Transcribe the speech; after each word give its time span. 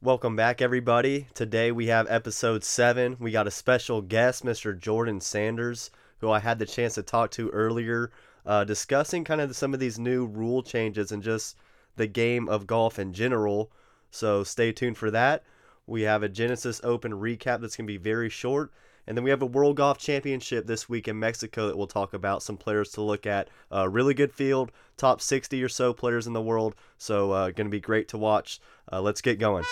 Welcome 0.00 0.36
back, 0.36 0.62
everybody. 0.62 1.26
Today 1.34 1.72
we 1.72 1.88
have 1.88 2.06
episode 2.08 2.62
seven. 2.62 3.16
We 3.18 3.32
got 3.32 3.48
a 3.48 3.50
special 3.50 4.00
guest, 4.00 4.44
Mr. 4.44 4.78
Jordan 4.78 5.20
Sanders, 5.20 5.90
who 6.18 6.30
I 6.30 6.38
had 6.38 6.60
the 6.60 6.66
chance 6.66 6.94
to 6.94 7.02
talk 7.02 7.32
to 7.32 7.48
earlier, 7.48 8.12
uh, 8.46 8.62
discussing 8.62 9.24
kind 9.24 9.40
of 9.40 9.56
some 9.56 9.74
of 9.74 9.80
these 9.80 9.98
new 9.98 10.24
rule 10.24 10.62
changes 10.62 11.10
and 11.10 11.20
just 11.20 11.56
the 11.96 12.06
game 12.06 12.48
of 12.48 12.68
golf 12.68 13.00
in 13.00 13.12
general. 13.12 13.72
So 14.12 14.44
stay 14.44 14.70
tuned 14.70 14.96
for 14.96 15.10
that. 15.10 15.42
We 15.84 16.02
have 16.02 16.22
a 16.22 16.28
Genesis 16.28 16.80
Open 16.84 17.10
recap 17.10 17.60
that's 17.60 17.74
going 17.74 17.88
to 17.88 17.92
be 17.92 17.96
very 17.96 18.30
short. 18.30 18.70
And 19.08 19.16
then 19.16 19.24
we 19.24 19.30
have 19.30 19.40
a 19.40 19.46
World 19.46 19.76
Golf 19.76 19.96
Championship 19.96 20.66
this 20.66 20.86
week 20.86 21.08
in 21.08 21.18
Mexico 21.18 21.66
that 21.66 21.78
we'll 21.78 21.86
talk 21.86 22.12
about. 22.12 22.42
Some 22.42 22.58
players 22.58 22.90
to 22.90 23.00
look 23.00 23.26
at. 23.26 23.48
Uh, 23.72 23.88
really 23.88 24.12
good 24.12 24.30
field, 24.30 24.70
top 24.98 25.22
60 25.22 25.62
or 25.64 25.68
so 25.70 25.94
players 25.94 26.26
in 26.26 26.34
the 26.34 26.42
world. 26.42 26.74
So, 26.98 27.32
uh, 27.32 27.46
going 27.46 27.66
to 27.66 27.70
be 27.70 27.80
great 27.80 28.08
to 28.08 28.18
watch. 28.18 28.60
Uh, 28.92 29.00
let's 29.00 29.22
get 29.22 29.38
going. 29.38 29.64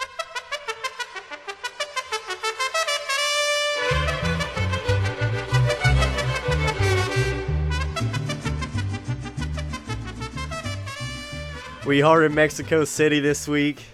We 11.85 12.01
are 12.01 12.25
in 12.25 12.35
Mexico 12.35 12.87
City 12.87 13.21
this 13.21 13.47
week. 13.47 13.85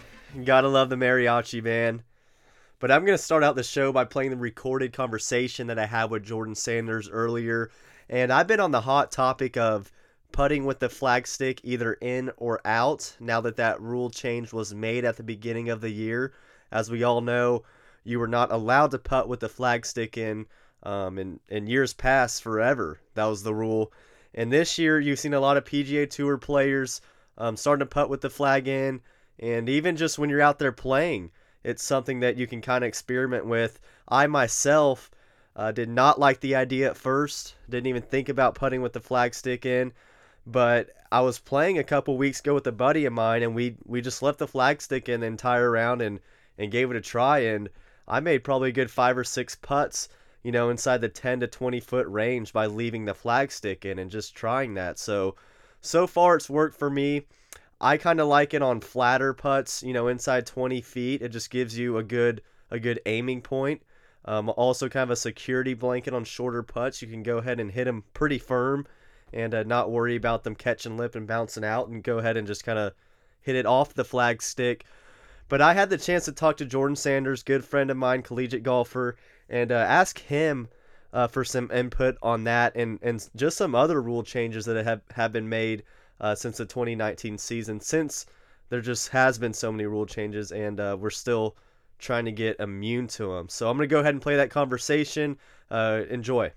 Gotta 0.44 0.68
love 0.68 0.88
the 0.88 0.96
mariachi 0.96 1.62
band. 1.64 2.04
But 2.82 2.90
I'm 2.90 3.04
going 3.04 3.16
to 3.16 3.22
start 3.22 3.44
out 3.44 3.54
the 3.54 3.62
show 3.62 3.92
by 3.92 4.04
playing 4.04 4.30
the 4.30 4.36
recorded 4.36 4.92
conversation 4.92 5.68
that 5.68 5.78
I 5.78 5.86
had 5.86 6.10
with 6.10 6.24
Jordan 6.24 6.56
Sanders 6.56 7.08
earlier. 7.08 7.70
And 8.08 8.32
I've 8.32 8.48
been 8.48 8.58
on 8.58 8.72
the 8.72 8.80
hot 8.80 9.12
topic 9.12 9.56
of 9.56 9.92
putting 10.32 10.64
with 10.64 10.80
the 10.80 10.88
flag 10.88 11.28
stick 11.28 11.60
either 11.62 11.92
in 11.92 12.32
or 12.38 12.60
out 12.64 13.16
now 13.20 13.40
that 13.42 13.54
that 13.58 13.80
rule 13.80 14.10
change 14.10 14.52
was 14.52 14.74
made 14.74 15.04
at 15.04 15.16
the 15.16 15.22
beginning 15.22 15.68
of 15.68 15.80
the 15.80 15.92
year. 15.92 16.32
As 16.72 16.90
we 16.90 17.04
all 17.04 17.20
know, 17.20 17.62
you 18.02 18.18
were 18.18 18.26
not 18.26 18.50
allowed 18.50 18.90
to 18.90 18.98
putt 18.98 19.28
with 19.28 19.38
the 19.38 19.48
flag 19.48 19.86
stick 19.86 20.18
in 20.18 20.46
um, 20.82 21.20
in, 21.20 21.38
in 21.48 21.68
years 21.68 21.94
past 21.94 22.42
forever. 22.42 22.98
That 23.14 23.26
was 23.26 23.44
the 23.44 23.54
rule. 23.54 23.92
And 24.34 24.52
this 24.52 24.76
year, 24.76 24.98
you've 24.98 25.20
seen 25.20 25.34
a 25.34 25.40
lot 25.40 25.56
of 25.56 25.62
PGA 25.62 26.10
Tour 26.10 26.36
players 26.36 27.00
um, 27.38 27.56
starting 27.56 27.86
to 27.86 27.94
putt 27.94 28.10
with 28.10 28.22
the 28.22 28.28
flag 28.28 28.66
in. 28.66 29.02
And 29.38 29.68
even 29.68 29.94
just 29.94 30.18
when 30.18 30.30
you're 30.30 30.42
out 30.42 30.58
there 30.58 30.72
playing, 30.72 31.30
it's 31.64 31.82
something 31.82 32.20
that 32.20 32.36
you 32.36 32.46
can 32.46 32.60
kind 32.60 32.84
of 32.84 32.88
experiment 32.88 33.46
with. 33.46 33.80
I 34.08 34.26
myself 34.26 35.10
uh, 35.54 35.72
did 35.72 35.88
not 35.88 36.18
like 36.18 36.40
the 36.40 36.54
idea 36.54 36.90
at 36.90 36.96
first, 36.96 37.54
didn't 37.68 37.86
even 37.86 38.02
think 38.02 38.28
about 38.28 38.54
putting 38.54 38.82
with 38.82 38.92
the 38.92 39.00
flag 39.00 39.34
stick 39.34 39.66
in, 39.66 39.92
but 40.46 40.90
I 41.12 41.20
was 41.20 41.38
playing 41.38 41.78
a 41.78 41.84
couple 41.84 42.16
weeks 42.16 42.40
ago 42.40 42.54
with 42.54 42.66
a 42.66 42.72
buddy 42.72 43.04
of 43.04 43.12
mine, 43.12 43.42
and 43.42 43.54
we 43.54 43.76
we 43.84 44.00
just 44.00 44.22
left 44.22 44.38
the 44.38 44.48
flag 44.48 44.80
stick 44.80 45.08
in 45.08 45.20
the 45.20 45.26
entire 45.26 45.70
round 45.70 46.02
and 46.02 46.20
and 46.58 46.72
gave 46.72 46.90
it 46.90 46.96
a 46.96 47.00
try, 47.00 47.40
and 47.40 47.68
I 48.08 48.20
made 48.20 48.44
probably 48.44 48.70
a 48.70 48.72
good 48.72 48.90
five 48.90 49.16
or 49.16 49.24
six 49.24 49.54
putts, 49.54 50.08
you 50.42 50.52
know, 50.52 50.70
inside 50.70 51.00
the 51.00 51.08
10 51.08 51.40
to 51.40 51.46
20 51.46 51.80
foot 51.80 52.06
range 52.08 52.52
by 52.52 52.66
leaving 52.66 53.04
the 53.04 53.14
flag 53.14 53.52
stick 53.52 53.84
in 53.84 53.98
and 53.98 54.10
just 54.10 54.34
trying 54.34 54.74
that. 54.74 54.98
So 54.98 55.36
so 55.80 56.06
far 56.06 56.36
it's 56.36 56.50
worked 56.50 56.78
for 56.78 56.90
me. 56.90 57.26
I 57.82 57.96
kind 57.96 58.20
of 58.20 58.28
like 58.28 58.54
it 58.54 58.62
on 58.62 58.80
flatter 58.80 59.34
putts, 59.34 59.82
you 59.82 59.92
know, 59.92 60.06
inside 60.06 60.46
20 60.46 60.80
feet. 60.82 61.20
It 61.20 61.30
just 61.30 61.50
gives 61.50 61.76
you 61.76 61.98
a 61.98 62.02
good 62.04 62.40
a 62.70 62.78
good 62.78 63.00
aiming 63.04 63.42
point. 63.42 63.82
Um, 64.24 64.48
also, 64.50 64.88
kind 64.88 65.02
of 65.02 65.10
a 65.10 65.16
security 65.16 65.74
blanket 65.74 66.14
on 66.14 66.24
shorter 66.24 66.62
putts. 66.62 67.02
You 67.02 67.08
can 67.08 67.24
go 67.24 67.38
ahead 67.38 67.58
and 67.58 67.72
hit 67.72 67.84
them 67.84 68.04
pretty 68.14 68.38
firm 68.38 68.86
and 69.32 69.52
uh, 69.52 69.64
not 69.64 69.90
worry 69.90 70.14
about 70.14 70.44
them 70.44 70.54
catching 70.54 70.96
lip 70.96 71.16
and 71.16 71.26
bouncing 71.26 71.64
out, 71.64 71.88
and 71.88 72.04
go 72.04 72.18
ahead 72.18 72.36
and 72.36 72.46
just 72.46 72.64
kind 72.64 72.78
of 72.78 72.92
hit 73.40 73.56
it 73.56 73.66
off 73.66 73.94
the 73.94 74.04
flag 74.04 74.42
stick. 74.42 74.84
But 75.48 75.60
I 75.60 75.74
had 75.74 75.90
the 75.90 75.98
chance 75.98 76.26
to 76.26 76.32
talk 76.32 76.58
to 76.58 76.64
Jordan 76.64 76.96
Sanders, 76.96 77.42
good 77.42 77.64
friend 77.64 77.90
of 77.90 77.96
mine, 77.96 78.22
collegiate 78.22 78.62
golfer, 78.62 79.16
and 79.48 79.72
uh, 79.72 79.74
ask 79.74 80.18
him 80.20 80.68
uh, 81.12 81.26
for 81.26 81.44
some 81.44 81.70
input 81.72 82.16
on 82.22 82.44
that 82.44 82.74
and, 82.76 82.98
and 83.02 83.28
just 83.36 83.56
some 83.56 83.74
other 83.74 84.00
rule 84.00 84.22
changes 84.22 84.64
that 84.66 84.82
have, 84.84 85.02
have 85.14 85.32
been 85.32 85.48
made 85.48 85.82
uh, 86.22 86.34
since 86.34 86.56
the 86.56 86.64
2019 86.64 87.36
season. 87.36 87.80
Since 87.80 88.26
there 88.70 88.80
just 88.80 89.08
has 89.08 89.38
been 89.38 89.52
so 89.52 89.70
many 89.70 89.84
rule 89.84 90.06
changes, 90.06 90.52
and 90.52 90.80
uh, 90.80 90.96
we're 90.98 91.10
still 91.10 91.56
trying 91.98 92.24
to 92.24 92.32
get 92.32 92.58
immune 92.58 93.06
to 93.06 93.34
them. 93.34 93.48
So 93.48 93.68
I'm 93.68 93.76
going 93.76 93.88
to 93.88 93.92
go 93.92 94.00
ahead 94.00 94.14
and 94.14 94.22
play 94.22 94.36
that 94.36 94.50
conversation. 94.50 95.36
Uh, 95.70 96.02
enjoy. 96.08 96.52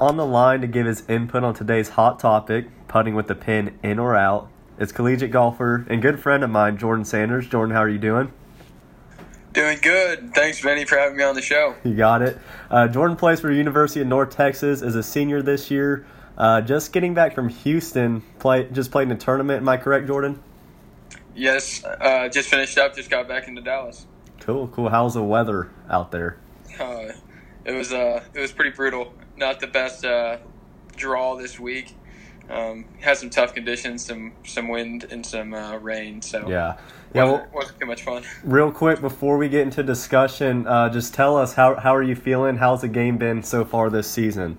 On 0.00 0.16
the 0.16 0.24
line 0.24 0.60
to 0.60 0.66
give 0.66 0.86
his 0.86 1.02
input 1.08 1.44
on 1.44 1.54
today's 1.54 1.90
hot 1.90 2.18
topic, 2.18 2.66
putting 2.88 3.14
with 3.14 3.26
the 3.26 3.34
pin 3.34 3.78
in 3.82 3.98
or 3.98 4.16
out, 4.16 4.48
is 4.78 4.92
collegiate 4.92 5.30
golfer 5.30 5.84
and 5.90 6.00
good 6.00 6.18
friend 6.18 6.42
of 6.42 6.50
mine, 6.50 6.78
Jordan 6.78 7.04
Sanders. 7.04 7.46
Jordan, 7.46 7.74
how 7.74 7.82
are 7.82 7.88
you 7.88 7.98
doing? 7.98 8.32
Doing 9.52 9.78
good. 9.82 10.32
Thanks, 10.32 10.60
Vinny, 10.60 10.84
for 10.84 10.96
having 10.96 11.16
me 11.16 11.24
on 11.24 11.34
the 11.34 11.42
show. 11.42 11.74
You 11.82 11.94
got 11.94 12.22
it. 12.22 12.38
Uh, 12.70 12.86
Jordan 12.86 13.16
plays 13.16 13.40
for 13.40 13.48
the 13.48 13.56
University 13.56 14.00
of 14.00 14.06
North 14.06 14.30
Texas 14.30 14.80
as 14.80 14.94
a 14.94 15.02
senior 15.02 15.42
this 15.42 15.70
year. 15.70 16.06
Uh, 16.40 16.62
just 16.62 16.94
getting 16.94 17.12
back 17.12 17.34
from 17.34 17.50
Houston, 17.50 18.22
play 18.38 18.66
just 18.72 18.90
played 18.90 19.02
in 19.02 19.12
a 19.12 19.18
tournament. 19.18 19.60
Am 19.60 19.68
I 19.68 19.76
correct, 19.76 20.06
Jordan? 20.06 20.42
Yes, 21.34 21.84
uh, 21.84 22.30
just 22.30 22.48
finished 22.48 22.78
up. 22.78 22.96
Just 22.96 23.10
got 23.10 23.28
back 23.28 23.46
into 23.46 23.60
Dallas. 23.60 24.06
Cool, 24.40 24.68
cool. 24.68 24.88
How's 24.88 25.12
the 25.12 25.22
weather 25.22 25.70
out 25.90 26.10
there? 26.10 26.38
Uh, 26.80 27.12
it 27.66 27.72
was 27.72 27.92
uh, 27.92 28.24
it 28.32 28.40
was 28.40 28.52
pretty 28.52 28.70
brutal. 28.70 29.12
Not 29.36 29.60
the 29.60 29.66
best 29.66 30.02
uh, 30.06 30.38
draw 30.96 31.36
this 31.36 31.60
week. 31.60 31.94
Um, 32.48 32.86
had 33.00 33.18
some 33.18 33.28
tough 33.28 33.52
conditions, 33.52 34.02
some 34.02 34.32
some 34.42 34.68
wind 34.68 35.04
and 35.10 35.26
some 35.26 35.52
uh, 35.52 35.76
rain. 35.76 36.22
So 36.22 36.48
yeah, 36.48 36.78
yeah, 37.12 37.24
wasn't, 37.24 37.52
wasn't, 37.52 37.80
too 37.80 37.86
much 37.86 38.02
fun. 38.02 38.22
Real 38.44 38.72
quick 38.72 39.02
before 39.02 39.36
we 39.36 39.50
get 39.50 39.60
into 39.60 39.82
discussion, 39.82 40.66
uh, 40.66 40.88
just 40.88 41.12
tell 41.12 41.36
us 41.36 41.52
how 41.52 41.74
how 41.74 41.94
are 41.94 42.02
you 42.02 42.16
feeling? 42.16 42.56
How's 42.56 42.80
the 42.80 42.88
game 42.88 43.18
been 43.18 43.42
so 43.42 43.62
far 43.62 43.90
this 43.90 44.10
season? 44.10 44.56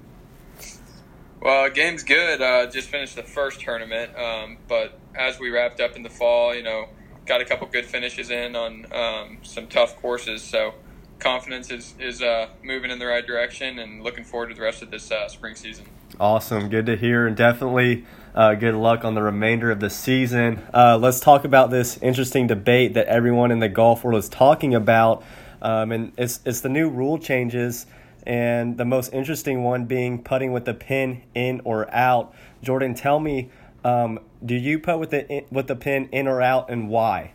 Well, 1.42 1.72
game's 1.72 2.04
good. 2.04 2.40
Uh, 2.40 2.68
just 2.68 2.90
finished 2.90 3.16
the 3.16 3.24
first 3.24 3.62
tournament, 3.62 4.16
um, 4.16 4.58
but 4.68 5.00
as 5.16 5.40
we 5.40 5.50
wrapped 5.50 5.82
up 5.82 5.96
in 5.96 6.04
the 6.04 6.10
fall, 6.10 6.54
you 6.54 6.62
know, 6.62 6.88
got 7.26 7.42
a 7.42 7.46
couple 7.46 7.66
good 7.66 7.86
finishes 7.86 8.30
in 8.30 8.56
on 8.56 8.86
um, 8.94 9.38
some 9.42 9.66
tough 9.66 10.00
courses. 10.00 10.44
So 10.44 10.76
confidence 11.18 11.72
is 11.72 11.96
is 12.00 12.22
uh, 12.22 12.50
moving 12.64 12.92
in 12.92 13.00
the 13.00 13.08
right 13.08 13.26
direction, 13.26 13.80
and 13.80 14.04
looking 14.04 14.24
forward 14.24 14.50
to 14.50 14.54
the 14.54 14.62
rest 14.62 14.84
of 14.84 14.92
this 14.92 15.12
uh, 15.12 15.28
spring 15.30 15.56
season. 15.56 15.86
Awesome, 16.20 16.70
good 16.70 16.86
to 16.86 16.96
hear, 16.96 17.26
and 17.26 17.36
definitely 17.36 18.06
uh, 18.36 18.54
good 18.54 18.76
luck 18.76 19.04
on 19.04 19.16
the 19.16 19.24
remainder 19.24 19.72
of 19.72 19.80
the 19.80 19.90
season. 19.90 20.62
Uh, 20.72 21.00
let's 21.00 21.20
talk 21.20 21.44
about 21.44 21.72
this 21.72 21.98
interesting 22.04 22.46
debate 22.46 22.94
that 22.94 23.08
everyone 23.08 23.50
in 23.50 23.58
the 23.58 23.70
golf 23.70 24.04
world 24.04 24.20
is 24.20 24.30
talking 24.30 24.76
about, 24.76 25.24
um, 25.64 25.92
and 25.92 26.12
it's 26.20 26.40
it's 26.46 26.62
the 26.62 26.70
new 26.70 26.88
rule 26.88 27.18
changes 27.18 27.88
and 28.24 28.78
the 28.78 28.86
most 28.86 29.14
interesting 29.14 29.64
one 29.64 29.86
being 29.86 30.24
putting 30.24 30.52
with 30.52 30.66
the 30.66 30.74
pin 30.74 31.24
in 31.34 31.62
or 31.64 31.94
out. 31.94 32.34
Jordan, 32.62 32.94
tell 32.94 33.20
me, 33.20 33.50
um, 33.84 34.20
do 34.46 34.56
you 34.56 34.80
put 34.80 35.00
with 35.00 35.10
the 35.12 35.46
with 35.52 35.68
the 35.68 35.76
pin 35.76 36.10
in 36.12 36.28
or 36.28 36.42
out, 36.42 36.70
and 36.70 36.90
why? 36.90 37.34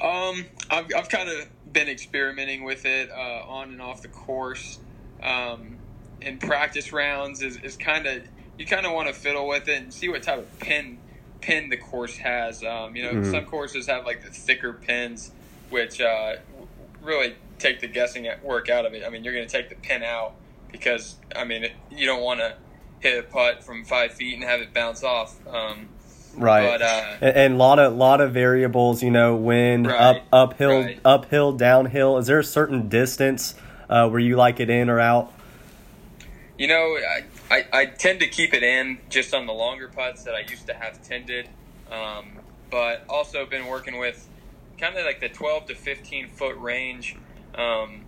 Um, 0.00 0.44
I've 0.70 0.86
I've 0.96 1.08
kind 1.08 1.28
of 1.28 1.48
been 1.72 1.88
experimenting 1.88 2.64
with 2.64 2.84
it 2.84 3.10
uh, 3.10 3.44
on 3.46 3.70
and 3.70 3.80
off 3.80 4.02
the 4.02 4.08
course. 4.08 4.78
Um, 5.22 5.78
in 6.20 6.38
practice 6.38 6.92
rounds 6.92 7.42
is, 7.42 7.56
is 7.58 7.76
kind 7.76 8.06
of 8.06 8.22
you 8.58 8.66
kind 8.66 8.86
of 8.86 8.92
want 8.92 9.08
to 9.08 9.14
fiddle 9.14 9.46
with 9.48 9.68
it 9.68 9.82
and 9.82 9.92
see 9.92 10.08
what 10.08 10.22
type 10.22 10.38
of 10.38 10.58
pin 10.60 10.98
pin 11.40 11.68
the 11.68 11.76
course 11.76 12.16
has. 12.16 12.62
Um, 12.62 12.96
you 12.96 13.02
know, 13.02 13.12
mm-hmm. 13.12 13.30
some 13.30 13.44
courses 13.44 13.86
have 13.86 14.06
like 14.06 14.22
the 14.22 14.30
thicker 14.30 14.72
pins, 14.72 15.32
which 15.70 16.00
uh, 16.00 16.36
really 17.02 17.34
take 17.62 17.80
the 17.80 17.88
guessing 17.88 18.28
work 18.42 18.68
out 18.68 18.84
of 18.84 18.94
it. 18.94 19.04
I 19.04 19.10
mean, 19.10 19.24
you're 19.24 19.34
going 19.34 19.46
to 19.46 19.52
take 19.52 19.68
the 19.68 19.76
pin 19.76 20.02
out 20.02 20.34
because 20.70 21.16
I 21.34 21.44
mean 21.44 21.66
you 21.90 22.06
don't 22.06 22.22
want 22.22 22.40
to 22.40 22.56
hit 23.00 23.18
a 23.18 23.22
putt 23.22 23.64
from 23.64 23.84
five 23.84 24.12
feet 24.12 24.34
and 24.34 24.44
have 24.44 24.60
it 24.60 24.72
bounce 24.72 25.02
off. 25.02 25.36
Um, 25.46 25.88
right. 26.36 26.78
But, 26.78 26.82
uh, 26.82 27.16
and 27.20 27.54
a 27.54 27.56
lot 27.56 27.78
of 27.78 27.94
lot 27.94 28.20
of 28.20 28.32
variables. 28.32 29.02
You 29.02 29.10
know, 29.10 29.36
wind, 29.36 29.86
right, 29.86 30.16
up 30.16 30.22
uphill, 30.32 30.82
right. 30.82 31.00
uphill, 31.04 31.52
downhill. 31.52 32.18
Is 32.18 32.26
there 32.26 32.38
a 32.38 32.44
certain 32.44 32.88
distance 32.88 33.54
uh, 33.88 34.08
where 34.08 34.20
you 34.20 34.36
like 34.36 34.60
it 34.60 34.70
in 34.70 34.90
or 34.90 35.00
out? 35.00 35.32
You 36.58 36.68
know, 36.68 36.96
I, 36.96 37.24
I, 37.50 37.66
I, 37.72 37.86
tend 37.86 38.20
to 38.20 38.28
keep 38.28 38.54
it 38.54 38.62
in 38.62 38.98
just 39.08 39.34
on 39.34 39.46
the 39.46 39.52
longer 39.52 39.88
putts 39.88 40.24
that 40.24 40.34
I 40.34 40.40
used 40.40 40.66
to 40.68 40.74
have 40.74 41.02
tended, 41.02 41.48
um, 41.90 42.38
but 42.70 43.04
also 43.08 43.46
been 43.46 43.66
working 43.66 43.98
with 43.98 44.28
kind 44.78 44.96
of 44.96 45.04
like 45.04 45.18
the 45.18 45.30
12 45.30 45.66
to 45.68 45.74
15 45.74 46.28
foot 46.28 46.56
range 46.58 47.16
um, 47.54 48.04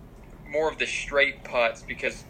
more 0.49 0.69
of 0.69 0.77
the 0.77 0.87
straight 0.87 1.43
putts 1.43 1.81
because 1.81 2.23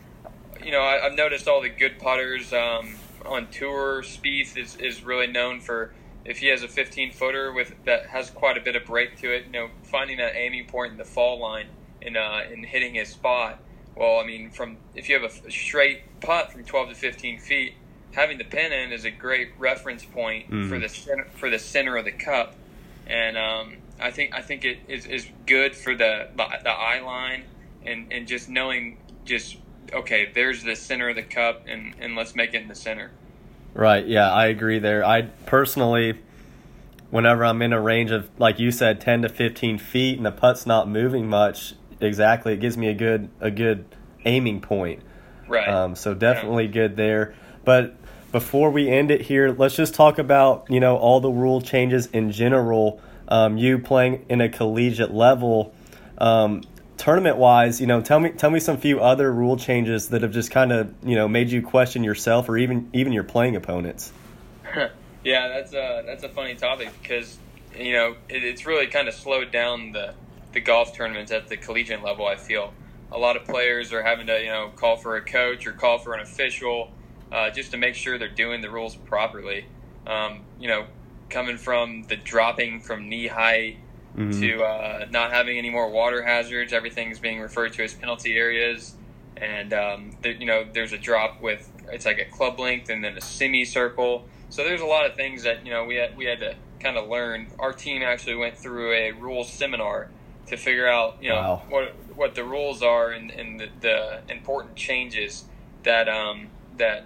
you 0.64 0.72
know 0.72 0.82
I, 0.82 1.00
have 1.00 1.14
noticed 1.14 1.48
all 1.48 1.62
the 1.62 1.70
good 1.70 2.00
putters 2.00 2.54
um, 2.54 2.96
on 3.26 3.48
tour. 3.50 4.02
Spieth 4.02 4.58
is, 4.58 4.76
is 4.78 5.04
really 5.04 5.28
known 5.28 5.60
for 5.60 5.94
if 6.24 6.40
he 6.40 6.48
has 6.48 6.64
a 6.64 6.68
15 6.68 7.12
footer 7.12 7.54
with 7.54 7.74
that 7.86 8.08
has 8.08 8.30
quite 8.30 8.58
a 8.58 8.62
bit 8.62 8.76
of 8.76 8.86
break 8.86 9.18
to 9.22 9.32
it. 9.34 9.46
You 9.46 9.52
know, 9.52 9.70
finding 9.84 10.18
that 10.18 10.36
aiming 10.36 10.68
point 10.68 10.92
in 10.92 10.98
the 10.98 11.06
fall 11.06 11.40
line 11.40 11.68
and 12.02 12.18
uh, 12.18 12.42
and 12.52 12.66
hitting 12.66 12.96
his 12.96 13.10
spot. 13.10 13.60
Well, 13.96 14.20
I 14.20 14.26
mean, 14.26 14.52
from 14.52 14.78
if 14.94 15.08
you 15.08 15.20
have 15.20 15.32
a 15.32 15.52
straight 15.52 16.20
putt 16.20 16.52
from 16.52 16.66
12 16.66 16.90
to 16.90 16.96
15 16.96 17.40
feet, 17.40 17.76
having 18.12 18.38
the 18.38 18.44
pin 18.44 18.74
in 18.74 18.92
is 18.92 19.06
a 19.06 19.12
great 19.12 19.52
reference 19.58 20.04
point 20.04 20.50
mm. 20.50 20.68
for 20.68 20.80
the 20.80 20.90
center, 20.90 21.26
for 21.36 21.50
the 21.50 21.60
center 21.60 21.96
of 21.96 22.06
the 22.06 22.12
cup. 22.12 22.56
And 23.08 23.38
um, 23.38 23.78
I 24.00 24.12
think 24.12 24.34
I 24.34 24.42
think 24.42 24.66
it 24.66 24.80
is, 24.88 25.06
is 25.06 25.28
good 25.46 25.76
for 25.76 25.96
the 25.96 26.30
the 26.36 26.70
eye 26.70 27.02
line 27.02 27.44
and 27.86 28.12
and 28.12 28.28
just 28.28 28.50
knowing 28.50 28.98
just 29.24 29.58
okay, 29.94 30.32
there's 30.34 30.64
the 30.64 30.76
center 30.76 31.10
of 31.10 31.16
the 31.16 31.24
cup, 31.24 31.64
and 31.68 31.94
and 32.00 32.16
let's 32.16 32.36
make 32.36 32.54
it 32.54 32.62
in 32.62 32.68
the 32.68 32.76
center. 32.76 33.12
Right. 33.74 34.06
Yeah, 34.06 34.32
I 34.32 34.48
agree 34.48 34.80
there. 34.80 35.04
I 35.04 35.24
personally, 35.46 36.20
whenever 37.10 37.44
I'm 37.44 37.62
in 37.62 37.74
a 37.74 37.82
range 37.82 38.12
of 38.12 38.30
like 38.40 38.60
you 38.60 38.72
said, 38.72 39.02
ten 39.02 39.22
to 39.22 39.30
fifteen 39.30 39.78
feet, 39.78 40.18
and 40.18 40.26
the 40.26 40.32
putt's 40.32 40.66
not 40.66 40.88
moving 40.88 41.28
much, 41.28 41.74
exactly, 42.00 42.54
it 42.54 42.60
gives 42.60 42.78
me 42.78 42.88
a 42.88 42.94
good 42.94 43.30
a 43.40 43.52
good 43.52 43.86
aiming 44.26 44.62
point. 44.62 45.02
Right. 45.48 45.68
Um, 45.68 45.96
so 45.96 46.14
definitely 46.14 46.66
yeah. 46.66 46.72
good 46.72 46.96
there. 46.96 47.36
But 47.64 47.96
before 48.32 48.72
we 48.72 48.90
end 48.90 49.12
it 49.12 49.22
here, 49.22 49.52
let's 49.52 49.76
just 49.76 49.94
talk 49.94 50.18
about 50.18 50.66
you 50.70 50.80
know 50.80 50.98
all 50.98 51.20
the 51.20 51.32
rule 51.32 51.62
changes 51.62 52.08
in 52.08 52.32
general. 52.32 53.02
Um, 53.28 53.58
you 53.58 53.80
playing 53.80 54.26
in 54.30 54.42
a 54.42 54.50
collegiate 54.50 55.14
level. 55.14 55.74
Um, 56.18 56.62
tournament 56.98 57.38
wise, 57.38 57.82
you 57.82 57.88
know, 57.88 58.02
tell 58.02 58.20
me 58.20 58.30
tell 58.32 58.50
me 58.50 58.60
some 58.60 58.78
few 58.78 59.00
other 59.00 59.32
rule 59.32 59.58
changes 59.58 60.10
that 60.10 60.22
have 60.22 60.32
just 60.32 60.52
kind 60.52 60.72
of 60.72 60.94
you 61.04 61.16
know 61.16 61.28
made 61.28 61.50
you 61.50 61.62
question 61.62 62.04
yourself 62.04 62.50
or 62.50 62.58
even 62.58 62.90
even 62.94 63.14
your 63.14 63.24
playing 63.24 63.56
opponents. 63.56 64.12
yeah, 65.24 65.48
that's 65.48 65.74
a 65.74 66.04
that's 66.06 66.24
a 66.24 66.30
funny 66.30 66.56
topic 66.56 66.90
because 67.02 67.38
you 67.78 67.94
know 67.94 68.16
it, 68.30 68.44
it's 68.44 68.66
really 68.66 68.88
kind 68.88 69.08
of 69.08 69.14
slowed 69.14 69.52
down 69.52 69.92
the 69.92 70.14
the 70.54 70.62
golf 70.62 70.96
tournaments 70.96 71.32
at 71.32 71.48
the 71.48 71.58
collegiate 71.58 72.04
level. 72.04 72.26
I 72.26 72.36
feel 72.36 72.74
a 73.12 73.18
lot 73.18 73.38
of 73.38 73.46
players 73.46 73.94
are 73.94 74.04
having 74.04 74.28
to 74.28 74.40
you 74.40 74.50
know 74.50 74.72
call 74.76 74.98
for 74.98 75.18
a 75.18 75.22
coach 75.22 75.68
or 75.68 75.74
call 75.74 75.98
for 75.98 76.14
an 76.14 76.22
official 76.22 76.92
uh, 77.32 77.50
just 77.50 77.72
to 77.72 77.78
make 77.78 77.96
sure 77.96 78.18
they're 78.18 78.30
doing 78.30 78.62
the 78.62 78.70
rules 78.70 78.96
properly. 78.96 79.66
Um, 80.08 80.42
you 80.60 80.68
know, 80.68 80.86
coming 81.30 81.58
from 81.58 82.04
the 82.04 82.16
dropping 82.16 82.82
from 82.82 83.10
knee 83.10 83.28
height 83.28 83.78
mm-hmm. 84.16 84.40
to 84.42 84.64
uh, 84.64 85.06
not 85.10 85.32
having 85.32 85.58
any 85.58 85.70
more 85.70 85.90
water 85.90 86.24
hazards. 86.24 86.74
Everything's 86.74 87.20
being 87.20 87.40
referred 87.40 87.74
to 87.74 87.84
as 87.84 87.94
penalty 87.94 88.38
areas, 88.38 88.96
and 89.38 89.74
um, 89.74 90.18
you 90.24 90.46
know 90.46 90.66
there's 90.74 90.94
a 90.94 90.98
drop 90.98 91.42
with 91.42 91.72
it's 91.92 92.06
like 92.06 92.20
a 92.20 92.26
club 92.26 92.60
length 92.60 92.90
and 92.90 93.04
then 93.04 93.18
a 93.18 93.22
semicircle. 93.22 94.26
So 94.50 94.64
there's 94.64 94.82
a 94.82 94.86
lot 94.86 95.06
of 95.06 95.16
things 95.16 95.44
that 95.44 95.66
you 95.66 95.72
know 95.72 95.86
we 95.86 95.96
had 95.96 96.16
we 96.18 96.26
had 96.26 96.40
to 96.40 96.56
kind 96.80 96.98
of 96.98 97.10
learn. 97.10 97.48
Our 97.60 97.74
team 97.74 98.02
actually 98.02 98.36
went 98.36 98.58
through 98.58 98.94
a 98.94 99.12
rules 99.12 99.52
seminar 99.52 100.10
to 100.48 100.58
figure 100.58 100.88
out 100.88 101.18
you 101.22 101.30
know 101.30 101.36
wow. 101.36 101.64
what 101.70 101.96
what 102.16 102.36
the 102.36 102.44
rules 102.44 102.82
are 102.82 103.12
and, 103.12 103.30
and 103.32 103.60
the, 103.60 103.70
the 103.82 104.22
important 104.30 104.76
changes 104.76 105.46
that 105.84 106.08
um, 106.08 106.48
that 106.78 107.06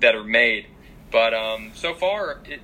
that 0.00 0.14
are 0.14 0.24
made. 0.24 0.66
But 1.10 1.34
um, 1.34 1.72
so 1.74 1.94
far, 1.94 2.40
it, 2.44 2.60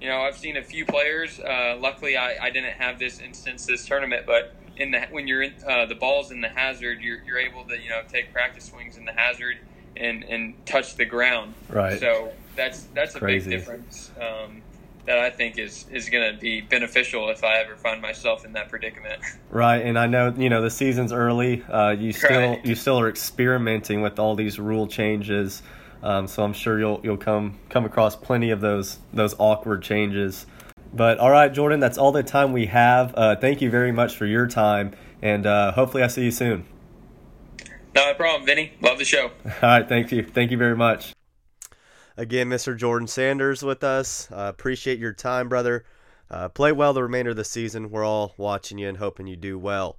you 0.00 0.08
know, 0.08 0.20
I've 0.20 0.36
seen 0.36 0.56
a 0.56 0.62
few 0.62 0.84
players. 0.84 1.40
Uh, 1.40 1.76
luckily, 1.80 2.16
I, 2.16 2.46
I 2.46 2.50
didn't 2.50 2.74
have 2.74 2.98
this 2.98 3.20
instance 3.20 3.66
this 3.66 3.84
tournament, 3.86 4.26
but 4.26 4.54
in 4.76 4.92
the 4.92 5.00
when 5.10 5.26
you're 5.26 5.42
in 5.42 5.54
uh, 5.66 5.86
the 5.86 5.94
balls 5.94 6.30
in 6.30 6.40
the 6.40 6.48
hazard, 6.48 7.00
you're, 7.00 7.22
you're 7.24 7.38
able 7.38 7.64
to 7.64 7.78
you 7.78 7.88
know 7.88 8.02
take 8.08 8.32
practice 8.32 8.64
swings 8.64 8.96
in 8.96 9.04
the 9.04 9.12
hazard 9.12 9.58
and 9.96 10.24
and 10.24 10.54
touch 10.66 10.96
the 10.96 11.04
ground. 11.04 11.54
Right. 11.68 11.98
So 11.98 12.32
that's 12.56 12.84
that's 12.94 13.14
a 13.14 13.18
Crazy. 13.18 13.50
big 13.50 13.58
difference 13.58 14.10
um, 14.20 14.62
that 15.06 15.18
I 15.18 15.30
think 15.30 15.58
is 15.58 15.86
is 15.90 16.08
going 16.08 16.32
to 16.32 16.38
be 16.38 16.60
beneficial 16.60 17.28
if 17.30 17.42
I 17.42 17.58
ever 17.58 17.76
find 17.76 18.00
myself 18.00 18.44
in 18.44 18.52
that 18.52 18.68
predicament. 18.68 19.22
Right, 19.50 19.78
and 19.78 19.98
I 19.98 20.06
know 20.06 20.34
you 20.36 20.50
know 20.50 20.60
the 20.60 20.70
season's 20.70 21.10
early. 21.10 21.62
Uh, 21.62 21.96
you 21.98 22.12
still 22.12 22.50
right. 22.50 22.66
you 22.66 22.74
still 22.74 23.00
are 23.00 23.08
experimenting 23.08 24.02
with 24.02 24.18
all 24.18 24.34
these 24.34 24.58
rule 24.58 24.86
changes. 24.86 25.62
Um, 26.02 26.26
so 26.26 26.44
I'm 26.44 26.52
sure 26.52 26.78
you'll 26.78 27.00
you'll 27.02 27.16
come 27.16 27.58
come 27.68 27.84
across 27.84 28.16
plenty 28.16 28.50
of 28.50 28.60
those 28.60 28.98
those 29.12 29.34
awkward 29.38 29.82
changes. 29.82 30.46
But 30.92 31.18
all 31.18 31.30
right, 31.30 31.52
Jordan, 31.52 31.80
that's 31.80 31.98
all 31.98 32.12
the 32.12 32.22
time 32.22 32.52
we 32.52 32.66
have. 32.66 33.14
Uh, 33.14 33.36
thank 33.36 33.60
you 33.60 33.70
very 33.70 33.92
much 33.92 34.16
for 34.16 34.26
your 34.26 34.46
time, 34.46 34.92
and 35.20 35.44
uh, 35.44 35.72
hopefully 35.72 36.02
I 36.02 36.06
see 36.06 36.24
you 36.24 36.30
soon. 36.30 36.64
No 37.94 38.14
problem, 38.14 38.46
Vinny. 38.46 38.72
Love 38.80 38.98
the 38.98 39.04
show. 39.04 39.30
All 39.44 39.52
right, 39.62 39.88
thank 39.88 40.12
you. 40.12 40.22
Thank 40.22 40.50
you 40.52 40.56
very 40.56 40.76
much. 40.76 41.14
Again, 42.16 42.48
Mr. 42.48 42.76
Jordan 42.76 43.08
Sanders 43.08 43.62
with 43.62 43.82
us. 43.82 44.30
Uh, 44.30 44.46
appreciate 44.48 44.98
your 44.98 45.12
time, 45.12 45.48
brother. 45.48 45.84
Uh, 46.30 46.48
play 46.48 46.70
well 46.70 46.92
the 46.92 47.02
remainder 47.02 47.30
of 47.30 47.36
the 47.36 47.44
season. 47.44 47.90
We're 47.90 48.04
all 48.04 48.34
watching 48.36 48.78
you 48.78 48.88
and 48.88 48.98
hoping 48.98 49.26
you 49.26 49.36
do 49.36 49.58
well. 49.58 49.98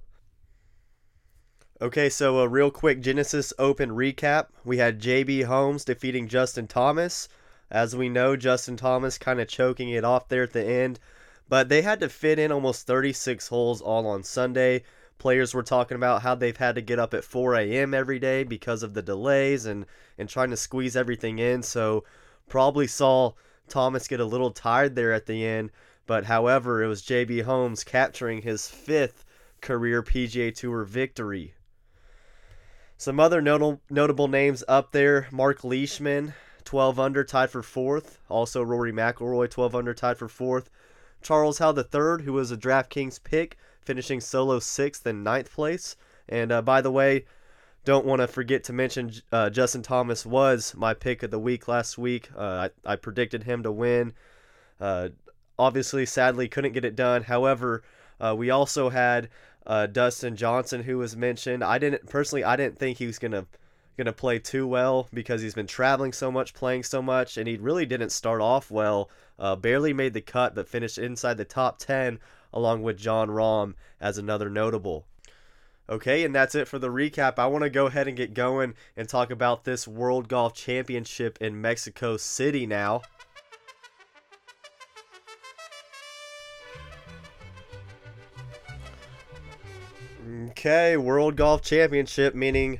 Okay, 1.82 2.10
so 2.10 2.40
a 2.40 2.46
real 2.46 2.70
quick 2.70 3.00
Genesis 3.00 3.54
Open 3.58 3.92
recap. 3.92 4.48
We 4.66 4.76
had 4.76 5.00
JB 5.00 5.44
Holmes 5.46 5.82
defeating 5.82 6.28
Justin 6.28 6.66
Thomas. 6.66 7.26
As 7.70 7.96
we 7.96 8.10
know, 8.10 8.36
Justin 8.36 8.76
Thomas 8.76 9.16
kind 9.16 9.40
of 9.40 9.48
choking 9.48 9.88
it 9.88 10.04
off 10.04 10.28
there 10.28 10.42
at 10.42 10.52
the 10.52 10.62
end, 10.62 11.00
but 11.48 11.70
they 11.70 11.80
had 11.80 11.98
to 12.00 12.10
fit 12.10 12.38
in 12.38 12.52
almost 12.52 12.86
36 12.86 13.48
holes 13.48 13.80
all 13.80 14.06
on 14.06 14.22
Sunday. 14.24 14.84
Players 15.16 15.54
were 15.54 15.62
talking 15.62 15.94
about 15.94 16.20
how 16.20 16.34
they've 16.34 16.54
had 16.54 16.74
to 16.74 16.82
get 16.82 16.98
up 16.98 17.14
at 17.14 17.24
4 17.24 17.54
a.m. 17.54 17.94
every 17.94 18.18
day 18.18 18.44
because 18.44 18.82
of 18.82 18.92
the 18.92 19.00
delays 19.00 19.64
and, 19.64 19.86
and 20.18 20.28
trying 20.28 20.50
to 20.50 20.58
squeeze 20.58 20.96
everything 20.96 21.38
in. 21.38 21.62
So, 21.62 22.04
probably 22.46 22.88
saw 22.88 23.32
Thomas 23.70 24.06
get 24.06 24.20
a 24.20 24.26
little 24.26 24.50
tired 24.50 24.96
there 24.96 25.14
at 25.14 25.24
the 25.24 25.46
end. 25.46 25.70
But 26.06 26.26
however, 26.26 26.82
it 26.82 26.88
was 26.88 27.00
JB 27.00 27.44
Holmes 27.44 27.84
capturing 27.84 28.42
his 28.42 28.68
fifth 28.68 29.24
career 29.62 30.02
PGA 30.02 30.54
Tour 30.54 30.84
victory. 30.84 31.54
Some 33.00 33.18
other 33.18 33.40
notable 33.40 33.80
notable 33.88 34.28
names 34.28 34.62
up 34.68 34.92
there: 34.92 35.26
Mark 35.30 35.64
Leishman, 35.64 36.34
12 36.64 37.00
under, 37.00 37.24
tied 37.24 37.48
for 37.48 37.62
fourth. 37.62 38.18
Also 38.28 38.62
Rory 38.62 38.92
McIlroy, 38.92 39.50
12 39.50 39.74
under, 39.74 39.94
tied 39.94 40.18
for 40.18 40.28
fourth. 40.28 40.68
Charles 41.22 41.60
Howell 41.60 41.78
III, 41.78 42.26
who 42.26 42.34
was 42.34 42.52
a 42.52 42.58
DraftKings 42.58 43.24
pick, 43.24 43.56
finishing 43.80 44.20
solo 44.20 44.58
sixth 44.58 45.06
and 45.06 45.24
ninth 45.24 45.50
place. 45.50 45.96
And 46.28 46.52
uh, 46.52 46.60
by 46.60 46.82
the 46.82 46.90
way, 46.90 47.24
don't 47.86 48.04
want 48.04 48.20
to 48.20 48.26
forget 48.26 48.64
to 48.64 48.74
mention 48.74 49.10
uh, 49.32 49.48
Justin 49.48 49.80
Thomas 49.80 50.26
was 50.26 50.74
my 50.76 50.92
pick 50.92 51.22
of 51.22 51.30
the 51.30 51.38
week 51.38 51.68
last 51.68 51.96
week. 51.96 52.28
Uh, 52.36 52.68
I, 52.84 52.92
I 52.92 52.96
predicted 52.96 53.44
him 53.44 53.62
to 53.62 53.72
win. 53.72 54.12
Uh, 54.78 55.08
obviously, 55.58 56.04
sadly, 56.04 56.48
couldn't 56.48 56.74
get 56.74 56.84
it 56.84 56.96
done. 56.96 57.22
However, 57.22 57.82
uh, 58.20 58.34
we 58.36 58.50
also 58.50 58.90
had 58.90 59.30
uh, 59.66 59.86
Dustin 59.86 60.36
Johnson, 60.36 60.82
who 60.82 60.98
was 60.98 61.16
mentioned. 61.16 61.62
I 61.62 61.78
didn't 61.78 62.08
personally, 62.08 62.44
I 62.44 62.56
didn't 62.56 62.78
think 62.78 62.98
he 62.98 63.06
was 63.06 63.18
gonna 63.18 63.46
gonna 63.96 64.12
play 64.12 64.38
too 64.38 64.66
well 64.66 65.08
because 65.12 65.42
he's 65.42 65.54
been 65.54 65.66
traveling 65.66 66.12
so 66.12 66.30
much, 66.30 66.54
playing 66.54 66.82
so 66.84 67.02
much, 67.02 67.36
and 67.36 67.46
he 67.46 67.56
really 67.56 67.86
didn't 67.86 68.10
start 68.10 68.40
off 68.40 68.70
well. 68.70 69.10
Uh, 69.38 69.56
barely 69.56 69.92
made 69.92 70.14
the 70.14 70.20
cut, 70.20 70.54
but 70.54 70.68
finished 70.68 70.98
inside 70.98 71.36
the 71.36 71.44
top 71.44 71.78
ten 71.78 72.18
along 72.52 72.82
with 72.82 72.98
Jon 72.98 73.28
Rahm 73.28 73.74
as 74.00 74.18
another 74.18 74.50
notable. 74.50 75.06
Okay, 75.88 76.24
and 76.24 76.32
that's 76.32 76.54
it 76.54 76.68
for 76.68 76.78
the 76.78 76.88
recap. 76.88 77.38
I 77.38 77.46
want 77.46 77.64
to 77.64 77.70
go 77.70 77.86
ahead 77.86 78.06
and 78.06 78.16
get 78.16 78.32
going 78.32 78.74
and 78.96 79.08
talk 79.08 79.30
about 79.30 79.64
this 79.64 79.88
World 79.88 80.28
Golf 80.28 80.54
Championship 80.54 81.36
in 81.40 81.60
Mexico 81.60 82.16
City 82.16 82.64
now. 82.64 83.02
Okay, 90.30 90.96
World 90.96 91.34
Golf 91.34 91.60
Championship, 91.60 92.36
meaning 92.36 92.78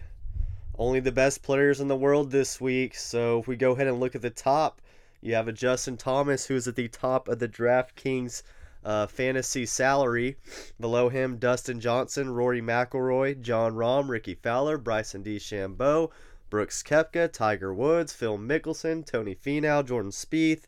only 0.79 1.01
the 1.01 1.11
best 1.11 1.43
players 1.43 1.81
in 1.81 1.89
the 1.89 1.97
world 1.97 2.31
this 2.31 2.61
week. 2.61 2.95
So 2.95 3.41
if 3.41 3.49
we 3.49 3.57
go 3.57 3.73
ahead 3.73 3.89
and 3.89 3.99
look 3.99 4.15
at 4.15 4.23
the 4.23 4.31
top, 4.31 4.81
you 5.21 5.35
have 5.35 5.49
a 5.49 5.53
Justin 5.53 5.97
Thomas 5.97 6.47
who's 6.47 6.69
at 6.69 6.77
the 6.77 6.87
top 6.87 7.27
of 7.27 7.41
the 7.41 7.49
DraftKings 7.49 8.45
uh, 8.85 9.09
fantasy 9.09 9.67
salary. 9.67 10.37
Below 10.79 11.09
him, 11.09 11.39
Dustin 11.39 11.81
Johnson, 11.81 12.31
Rory 12.31 12.63
McIlroy, 12.63 13.41
Jon 13.41 13.75
Rahm, 13.75 14.09
Rickie 14.09 14.37
Fowler, 14.37 14.79
Bryson 14.79 15.25
DeChambeau, 15.25 16.13
Brooks 16.51 16.85
Koepka, 16.85 17.33
Tiger 17.33 17.75
Woods, 17.75 18.13
Phil 18.13 18.39
Mickelson, 18.39 19.05
Tony 19.05 19.35
Finau, 19.35 19.85
Jordan 19.85 20.13
Spieth. 20.13 20.67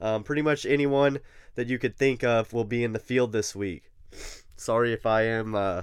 Um, 0.00 0.22
pretty 0.22 0.42
much 0.42 0.64
anyone 0.64 1.18
that 1.56 1.66
you 1.66 1.78
could 1.78 1.96
think 1.96 2.22
of 2.22 2.52
will 2.52 2.64
be 2.64 2.84
in 2.84 2.92
the 2.92 3.00
field 3.00 3.32
this 3.32 3.56
week. 3.56 3.90
Sorry 4.56 4.92
if 4.92 5.06
I 5.06 5.22
am 5.22 5.56
uh, 5.56 5.82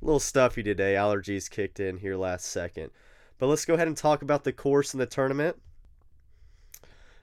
little 0.00 0.20
stuffy 0.20 0.62
today. 0.62 0.94
Allergies 0.94 1.50
kicked 1.50 1.80
in 1.80 1.98
here 1.98 2.16
last 2.16 2.46
second. 2.46 2.90
But 3.38 3.46
let's 3.46 3.64
go 3.64 3.74
ahead 3.74 3.88
and 3.88 3.96
talk 3.96 4.22
about 4.22 4.44
the 4.44 4.52
course 4.52 4.94
in 4.94 4.98
the 4.98 5.06
tournament. 5.06 5.60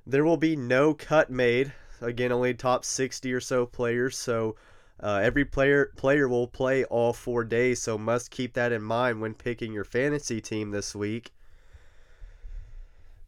There 0.06 0.26
will 0.26 0.38
be 0.38 0.56
no 0.56 0.94
cut 0.94 1.30
made. 1.30 1.74
Again, 2.02 2.32
only 2.32 2.54
top 2.54 2.84
60 2.84 3.32
or 3.34 3.40
so 3.40 3.66
players. 3.66 4.18
So 4.18 4.56
uh, 5.00 5.22
every 5.24 5.46
player 5.46 5.92
player 5.96 6.28
will 6.28 6.48
play 6.48 6.84
all 6.86 7.14
four 7.14 7.44
days. 7.44 7.82
So 7.82 7.98
must 7.98 8.32
keep 8.32 8.54
that 8.54 8.72
in 8.72 8.82
mind 8.82 9.22
when 9.22 9.34
picking 9.34 9.74
your 9.74 9.86
fantasy 9.86 10.42
team 10.42 10.72
this 10.72 10.94
week. 10.94 11.32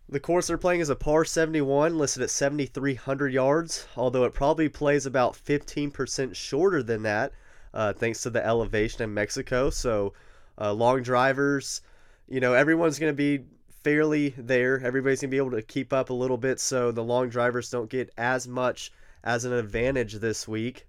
The 0.07 0.19
course 0.19 0.47
they're 0.47 0.57
playing 0.59 0.81
is 0.81 0.89
a 0.89 0.95
par 0.95 1.25
71, 1.25 1.97
listed 1.97 2.21
at 2.21 2.29
7,300 2.29 3.33
yards, 3.33 3.87
although 3.97 4.23
it 4.25 4.35
probably 4.35 4.69
plays 4.69 5.07
about 5.07 5.33
15% 5.33 6.35
shorter 6.35 6.83
than 6.83 7.01
that 7.03 7.33
uh, 7.75 7.93
thanks 7.93 8.21
to 8.23 8.29
the 8.29 8.45
elevation 8.45 9.03
in 9.03 9.13
Mexico. 9.13 9.69
So, 9.69 10.13
uh, 10.59 10.73
long 10.73 11.03
drivers, 11.03 11.81
you 12.27 12.39
know, 12.39 12.53
everyone's 12.53 12.97
going 12.97 13.11
to 13.11 13.15
be 13.15 13.45
fairly 13.83 14.33
there. 14.37 14.81
Everybody's 14.83 15.21
going 15.21 15.29
to 15.29 15.35
be 15.35 15.37
able 15.37 15.51
to 15.51 15.61
keep 15.61 15.93
up 15.93 16.09
a 16.09 16.13
little 16.13 16.37
bit, 16.37 16.59
so 16.59 16.91
the 16.91 17.03
long 17.03 17.29
drivers 17.29 17.69
don't 17.69 17.89
get 17.89 18.11
as 18.17 18.47
much 18.47 18.91
as 19.23 19.45
an 19.45 19.53
advantage 19.53 20.13
this 20.13 20.47
week. 20.47 20.87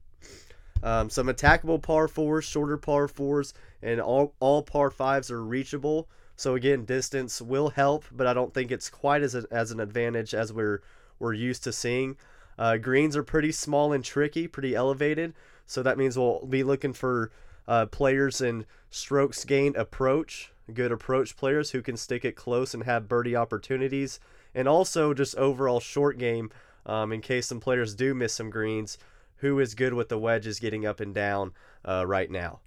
Um, 0.83 1.11
some 1.11 1.27
attackable 1.27 1.83
par 1.83 2.07
fours, 2.07 2.45
shorter 2.45 2.77
par 2.77 3.09
fours, 3.09 3.53
and 3.83 4.01
all, 4.01 4.35
all 4.41 4.63
par 4.63 4.91
fives 4.91 5.31
are 5.31 5.43
reachable. 5.43 6.09
So 6.37 6.55
again, 6.55 6.85
distance 6.85 7.41
will 7.41 7.71
help, 7.71 8.05
but 8.13 8.27
I 8.27 8.35
don't 8.35 8.53
think 8.53 8.71
it's 8.71 8.91
quite 8.91 9.23
as, 9.23 9.35
a, 9.35 9.45
as 9.51 9.71
an 9.73 9.81
advantage 9.81 10.35
as 10.35 10.53
we're 10.53 10.83
we're 11.19 11.33
used 11.33 11.65
to 11.65 11.73
seeing. 11.73 12.17
Uh, 12.59 12.77
greens 12.77 13.17
are 13.17 13.23
pretty 13.23 13.53
small 13.53 13.93
and 13.93 14.05
tricky, 14.05 14.47
pretty 14.47 14.75
elevated, 14.75 15.35
so 15.67 15.83
that 15.83 15.99
means 15.99 16.19
we'll 16.19 16.47
be 16.47 16.63
looking 16.63 16.93
for 16.93 17.31
uh, 17.69 17.87
players 17.87 18.41
in 18.41 18.65
strokes 18.91 19.45
gained 19.45 19.77
approach, 19.77 20.53
good 20.73 20.93
approach 20.93 21.37
players 21.37 21.71
who 21.71 21.83
can 21.83 21.97
stick 21.97 22.25
it 22.25 22.37
close 22.37 22.75
and 22.75 22.85
have 22.85 23.09
birdie 23.09 23.37
opportunities, 23.37 24.21
and 24.55 24.69
also 24.69 25.13
just 25.13 25.37
overall 25.37 25.81
short 25.81 26.19
game 26.19 26.51
um, 26.87 27.13
in 27.13 27.21
case 27.21 27.47
some 27.47 27.61
players 27.61 27.95
do 27.95 28.15
miss 28.15 28.33
some 28.33 28.51
greens. 28.51 28.99
Who 29.41 29.59
is 29.61 29.75
good 29.75 29.93
with 29.93 30.09
the 30.09 30.19
wedges 30.19 30.61
getting 30.61 30.87
up 30.87 30.99
and 31.01 31.15
down 31.15 31.53
uh, 31.85 32.07
right 32.07 32.31
now? 32.31 32.61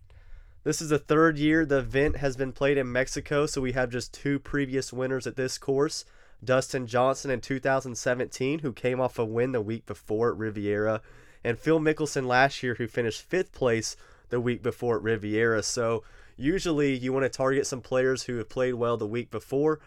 This 0.64 0.82
is 0.82 0.90
the 0.90 1.00
third 1.00 1.40
year 1.40 1.66
the 1.66 1.80
event 1.80 2.18
has 2.18 2.36
been 2.36 2.52
played 2.52 2.78
in 2.78 2.92
Mexico, 2.92 3.46
so 3.46 3.62
we 3.62 3.72
have 3.72 3.90
just 3.90 4.14
two 4.14 4.40
previous 4.40 4.94
winners 4.94 5.26
at 5.26 5.36
this 5.36 5.58
course. 5.58 6.06
Dustin 6.44 6.86
Johnson 6.86 7.32
in 7.32 7.42
2017, 7.42 8.60
who 8.60 8.72
came 8.72 9.00
off 9.00 9.18
a 9.18 9.26
win 9.26 9.52
the 9.52 9.62
week 9.62 9.86
before 9.86 10.30
at 10.32 10.38
Riviera, 10.38 11.02
and 11.44 11.58
Phil 11.58 11.80
Mickelson 11.80 12.26
last 12.26 12.64
year, 12.64 12.76
who 12.76 12.88
finished 12.88 13.22
fifth 13.22 13.52
place 13.52 13.96
the 14.30 14.40
week 14.40 14.62
before 14.62 14.98
at 14.98 15.04
Riviera. 15.04 15.64
So 15.64 16.04
usually 16.38 16.96
you 16.96 17.14
want 17.14 17.24
to 17.24 17.30
target 17.30 17.68
some 17.68 17.82
players 17.82 18.24
who 18.24 18.38
have 18.38 18.50
played 18.50 18.76
well 18.76 18.98
the 18.98 19.08
week 19.08 19.32
before, 19.32 19.80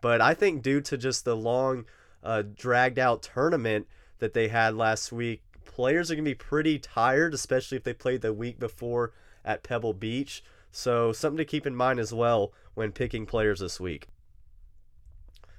but 0.00 0.20
I 0.20 0.34
think 0.34 0.62
due 0.62 0.80
to 0.82 0.96
just 0.96 1.24
the 1.24 1.36
long, 1.36 1.84
uh, 2.22 2.42
dragged 2.54 2.98
out 2.98 3.22
tournament 3.22 3.86
that 4.18 4.34
they 4.34 4.48
had 4.48 4.74
last 4.74 5.12
week, 5.12 5.42
players 5.64 6.10
are 6.10 6.14
going 6.14 6.24
to 6.24 6.30
be 6.30 6.34
pretty 6.34 6.78
tired, 6.78 7.34
especially 7.34 7.76
if 7.76 7.84
they 7.84 7.94
played 7.94 8.22
the 8.22 8.32
week 8.32 8.58
before 8.58 9.12
at 9.44 9.62
Pebble 9.62 9.94
Beach. 9.94 10.42
So, 10.72 11.12
something 11.12 11.38
to 11.38 11.44
keep 11.44 11.66
in 11.66 11.74
mind 11.74 11.98
as 11.98 12.12
well 12.12 12.52
when 12.74 12.92
picking 12.92 13.26
players 13.26 13.60
this 13.60 13.80
week. 13.80 14.06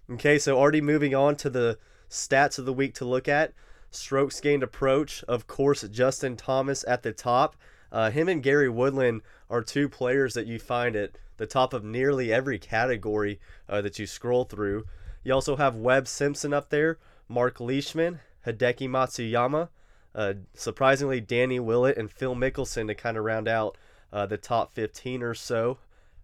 Okay, 0.09 0.39
so 0.39 0.57
already 0.57 0.81
moving 0.81 1.13
on 1.15 1.35
to 1.37 1.49
the 1.49 1.77
stats 2.09 2.59
of 2.59 2.65
the 2.65 2.73
week 2.73 2.93
to 2.95 3.05
look 3.05 3.27
at. 3.27 3.53
Strokes 3.91 4.39
gained 4.39 4.63
approach, 4.63 5.23
of 5.25 5.47
course, 5.47 5.81
Justin 5.83 6.35
Thomas 6.37 6.83
at 6.87 7.03
the 7.03 7.11
top. 7.11 7.55
Uh, 7.91 8.09
him 8.09 8.29
and 8.29 8.41
Gary 8.41 8.69
Woodland 8.69 9.21
are 9.49 9.61
two 9.61 9.89
players 9.89 10.33
that 10.33 10.47
you 10.47 10.59
find 10.59 10.95
at 10.95 11.11
the 11.37 11.45
top 11.45 11.73
of 11.73 11.83
nearly 11.83 12.31
every 12.31 12.57
category 12.57 13.39
uh, 13.67 13.81
that 13.81 13.99
you 13.99 14.07
scroll 14.07 14.45
through. 14.45 14.85
You 15.23 15.33
also 15.33 15.57
have 15.57 15.75
Webb 15.75 16.07
Simpson 16.07 16.53
up 16.53 16.69
there, 16.69 16.97
Mark 17.27 17.59
Leishman, 17.59 18.19
Hideki 18.45 18.89
Matsuyama, 18.89 19.69
uh, 20.13 20.33
surprisingly, 20.53 21.21
Danny 21.21 21.59
Willett 21.59 21.97
and 21.97 22.11
Phil 22.11 22.35
Mickelson 22.35 22.87
to 22.87 22.95
kind 22.95 23.17
of 23.17 23.23
round 23.23 23.47
out 23.47 23.77
uh, 24.11 24.25
the 24.25 24.37
top 24.37 24.73
15 24.73 25.23
or 25.23 25.33
so 25.33 25.77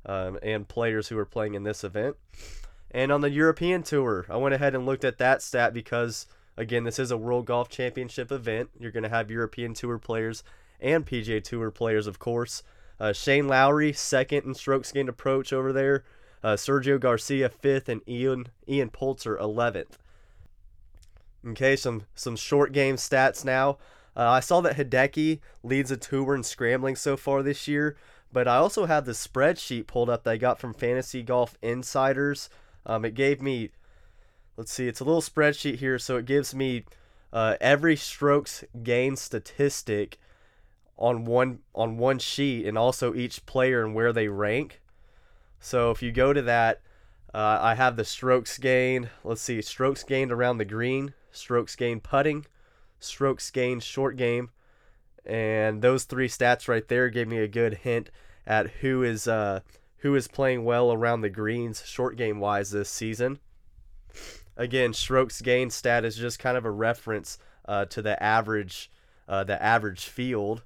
um, 0.05 0.38
and 0.43 0.67
players 0.67 1.07
who 1.07 1.17
are 1.17 1.25
playing 1.25 1.53
in 1.53 1.63
this 1.63 1.83
event. 1.83 2.17
And 2.91 3.12
on 3.12 3.21
the 3.21 3.29
European 3.29 3.83
Tour, 3.83 4.25
I 4.29 4.38
went 4.38 4.55
ahead 4.55 4.75
and 4.75 4.86
looked 4.86 5.05
at 5.05 5.17
that 5.19 5.41
stat 5.41 5.74
because, 5.74 6.25
again, 6.58 6.84
this 6.84 7.00
is 7.00 7.12
a 7.12 7.18
World 7.18 7.46
Golf 7.46 7.70
Championship 7.70 8.32
event. 8.32 8.70
You're 8.80 8.92
going 8.92 9.04
to 9.04 9.10
have 9.10 9.32
European 9.32 9.74
Tour 9.74 9.98
players 9.98 10.44
and 10.82 11.06
PGA 11.06 11.44
Tour 11.44 11.72
players, 11.72 12.08
of 12.08 12.20
course. 12.20 12.64
Uh, 13.00 13.14
Shane 13.14 13.48
Lowry, 13.48 13.94
second 13.94 14.44
in 14.44 14.54
strokes 14.56 14.92
gained 14.92 15.10
approach 15.10 15.54
over 15.54 15.72
there. 15.72 16.04
Uh, 16.44 16.54
Sergio 16.56 17.00
Garcia, 17.00 17.50
fifth, 17.50 17.90
and 17.90 18.02
Ian 18.08 18.48
Ian 18.68 18.90
Poulter, 18.90 19.38
11th. 19.38 19.98
Okay, 21.48 21.76
some 21.76 22.04
some 22.16 22.36
short 22.36 22.72
game 22.72 22.96
stats 22.96 23.46
now. 23.46 23.78
Uh, 24.16 24.30
I 24.30 24.40
saw 24.40 24.62
that 24.62 24.78
Hideki 24.78 25.40
leads 25.64 25.90
the 25.90 25.98
tour 25.98 26.34
in 26.34 26.44
scrambling 26.44 26.96
so 26.96 27.16
far 27.16 27.44
this 27.44 27.68
year, 27.68 27.96
but 28.34 28.48
I 28.48 28.58
also 28.58 28.86
have 28.86 29.06
the 29.06 29.12
spreadsheet 29.12 29.86
pulled 29.86 30.10
up 30.10 30.24
that 30.24 30.32
I 30.32 30.38
got 30.38 30.60
from 30.60 30.74
Fantasy 30.74 31.22
Golf 31.22 31.56
Insiders. 31.62 32.50
Um, 32.86 33.06
it 33.06 33.14
gave 33.14 33.42
me, 33.42 33.70
let's 34.58 34.74
see, 34.74 34.88
it's 34.88 35.00
a 35.00 35.06
little 35.06 35.22
spreadsheet 35.22 35.76
here, 35.76 35.98
so 35.98 36.18
it 36.18 36.26
gives 36.26 36.54
me 36.54 36.84
uh, 37.32 37.56
every 37.62 37.96
strokes 37.96 38.64
gain 38.84 39.16
statistic 39.16 40.18
on 40.98 41.24
one 41.26 41.60
on 41.76 41.98
one 41.98 42.20
sheet, 42.20 42.66
and 42.66 42.78
also 42.78 43.14
each 43.14 43.46
player 43.46 43.86
and 43.86 43.94
where 43.96 44.12
they 44.12 44.28
rank. 44.28 44.82
So 45.60 45.92
if 45.92 46.02
you 46.02 46.12
go 46.12 46.34
to 46.34 46.42
that, 46.42 46.82
uh, 47.34 47.60
I 47.62 47.76
have 47.76 47.96
the 47.96 48.04
strokes 48.04 48.58
gained. 48.58 49.10
Let's 49.24 49.42
see, 49.42 49.62
strokes 49.62 50.04
gained 50.04 50.32
around 50.32 50.58
the 50.58 50.66
green 50.66 51.14
strokes 51.38 51.76
gained 51.76 52.04
putting, 52.04 52.46
strokes 53.00 53.50
gained 53.52 53.84
short 53.84 54.18
game, 54.18 54.50
and 55.26 55.82
those 55.82 56.04
three 56.04 56.28
stats 56.28 56.68
right 56.68 56.88
there 56.88 57.10
gave 57.10 57.28
me 57.28 57.38
a 57.38 57.48
good 57.48 57.76
hint 57.76 58.10
at 58.46 58.70
who 58.82 59.04
is 59.04 59.28
uh, 59.28 59.62
who 59.98 60.16
is 60.16 60.28
playing 60.28 60.66
well 60.66 60.92
around 60.92 61.22
the 61.22 61.30
greens 61.30 61.84
short 61.86 62.18
game 62.18 62.40
wise 62.40 62.72
this 62.72 62.90
season. 62.90 63.40
Again, 64.58 64.92
strokes 64.94 65.40
gained 65.42 65.72
stat 65.72 66.04
is 66.04 66.16
just 66.16 66.40
kind 66.40 66.58
of 66.58 66.66
a 66.66 66.72
reference 66.72 67.38
uh, 67.66 67.86
to 67.86 68.02
the 68.02 68.22
average 68.22 68.90
uh, 69.28 69.44
the 69.44 69.62
average 69.62 70.06
field. 70.06 70.64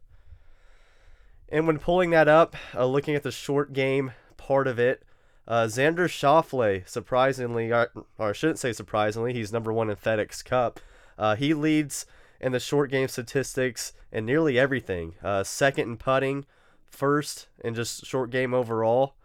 And 1.50 1.68
when 1.68 1.80
pulling 1.80 2.12
that 2.12 2.28
up, 2.28 2.56
uh, 2.74 2.86
looking 2.86 3.16
at 3.16 3.24
the 3.24 3.32
short 3.32 3.74
game 3.74 4.12
part 4.38 4.68
of 4.68 4.80
it, 4.80 5.04
uh, 5.48 5.64
Xander 5.64 6.08
Schauffele, 6.08 6.88
surprisingly, 6.88 7.72
or, 7.72 7.90
or, 8.18 8.30
I 8.30 8.34
shouldn't 8.34 8.60
say 8.60 8.72
surprisingly, 8.72 9.34
he's 9.34 9.52
number 9.52 9.74
one 9.74 9.90
in 9.90 9.96
FedEx 9.96 10.46
Cup. 10.46 10.80
Uh, 11.18 11.36
he 11.36 11.54
leads 11.54 12.06
in 12.40 12.52
the 12.52 12.60
short 12.60 12.90
game 12.90 13.08
statistics 13.08 13.94
and 14.12 14.26
nearly 14.26 14.58
everything. 14.58 15.16
Uh, 15.22 15.44
second 15.44 15.90
in 15.90 15.98
putting, 15.98 16.46
first 16.88 17.48
in 17.64 17.74
just 17.74 18.06
short 18.06 18.30
game 18.30 18.54
overall. 18.54 19.16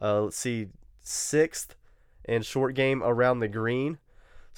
Let's 0.00 0.36
see, 0.36 0.68
sixth 1.00 1.76
in 2.24 2.42
short 2.42 2.74
game 2.74 3.02
around 3.04 3.40
the 3.40 3.48
green. 3.48 3.98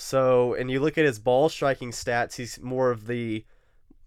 So, 0.01 0.55
and 0.55 0.71
you 0.71 0.81
look 0.81 0.97
at 0.97 1.05
his 1.05 1.19
ball 1.19 1.51
striking 1.51 1.91
stats, 1.91 2.37
he's 2.37 2.59
more 2.59 2.91
of 2.91 3.07
the 3.07 3.45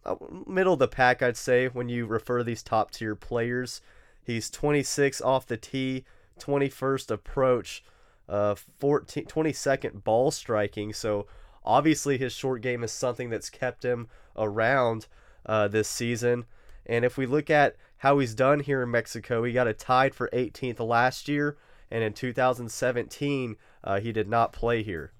uh, 0.03 0.15
middle 0.47 0.73
of 0.73 0.79
the 0.79 0.87
pack, 0.87 1.21
I'd 1.21 1.37
say, 1.37 1.67
when 1.67 1.87
you 1.87 2.07
refer 2.07 2.39
to 2.39 2.43
these 2.43 2.63
top 2.63 2.89
tier 2.89 3.15
players. 3.15 3.79
He's 4.23 4.49
26 4.49 5.21
off 5.21 5.45
the 5.45 5.55
tee, 5.55 6.03
21st 6.39 7.11
approach, 7.11 7.83
uh, 8.27 8.55
14, 8.79 9.25
22nd 9.25 10.03
ball 10.03 10.31
striking. 10.31 10.93
So 10.93 11.27
obviously 11.63 12.17
his 12.17 12.33
short 12.33 12.63
game 12.63 12.83
is 12.83 12.91
something 12.91 13.29
that's 13.29 13.51
kept 13.51 13.85
him 13.85 14.07
around 14.35 15.05
uh, 15.45 15.67
this 15.67 15.87
season. 15.87 16.45
And 16.87 17.05
if 17.05 17.17
we 17.17 17.27
look 17.27 17.51
at 17.51 17.75
how 17.97 18.17
he's 18.17 18.33
done 18.33 18.61
here 18.61 18.81
in 18.81 18.89
Mexico, 18.89 19.43
he 19.43 19.53
got 19.53 19.67
a 19.67 19.73
tied 19.73 20.15
for 20.15 20.27
18th 20.33 20.79
last 20.79 21.27
year, 21.27 21.55
and 21.91 22.03
in 22.03 22.13
2017 22.13 23.57
uh, 23.83 23.99
he 23.99 24.11
did 24.11 24.27
not 24.27 24.53
play 24.53 24.81
here. 24.81 25.13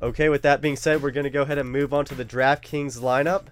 Okay, 0.00 0.28
with 0.28 0.42
that 0.42 0.60
being 0.60 0.76
said, 0.76 1.02
we're 1.02 1.10
going 1.10 1.24
to 1.24 1.30
go 1.30 1.42
ahead 1.42 1.58
and 1.58 1.70
move 1.70 1.92
on 1.92 2.04
to 2.06 2.14
the 2.14 2.24
DraftKings 2.24 3.00
lineup. 3.00 3.46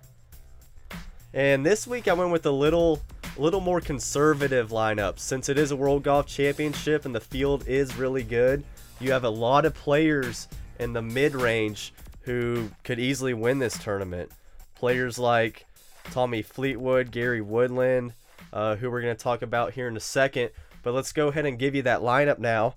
And 1.35 1.67
this 1.67 1.87
week 1.87 2.09
I 2.09 2.13
went 2.13 2.33
with 2.33 2.47
a 2.47 2.51
little 2.51 3.01
little 3.37 3.61
more 3.61 3.83
conservative 3.83 4.71
lineup 4.71 5.19
since 5.19 5.51
it 5.51 5.59
is 5.59 5.71
a 5.71 5.77
World 5.77 6.03
Golf 6.03 6.27
Championship 6.27 7.05
and 7.05 7.15
the 7.15 7.21
field 7.21 7.69
is 7.69 7.97
really 7.97 8.23
good. 8.23 8.65
You 8.99 9.13
have 9.13 9.25
a 9.25 9.29
lot 9.29 9.67
of 9.67 9.75
players 9.75 10.49
in 10.79 10.95
the 10.95 11.03
mid 11.03 11.35
range 11.35 11.93
who 12.23 12.71
could 12.83 12.99
easily 12.99 13.35
win 13.35 13.59
this 13.59 13.79
tournament. 13.79 14.31
Players 14.75 15.19
like 15.19 15.67
Tommy 16.05 16.43
Fleetwood, 16.43 17.11
Gary 17.11 17.41
Woodland, 17.41 18.15
uh, 18.53 18.77
who 18.77 18.91
we're 18.91 19.03
going 19.03 19.17
to 19.17 19.23
talk 19.23 19.43
about 19.43 19.73
here 19.73 19.89
in 19.89 19.97
a 19.97 20.01
second. 20.01 20.51
But 20.83 20.95
let's 20.95 21.13
go 21.13 21.29
ahead 21.29 21.47
and 21.47 21.59
give 21.59 21.75
you 21.75 21.83
that 21.83 22.01
lineup 22.01 22.39
now. 22.39 22.77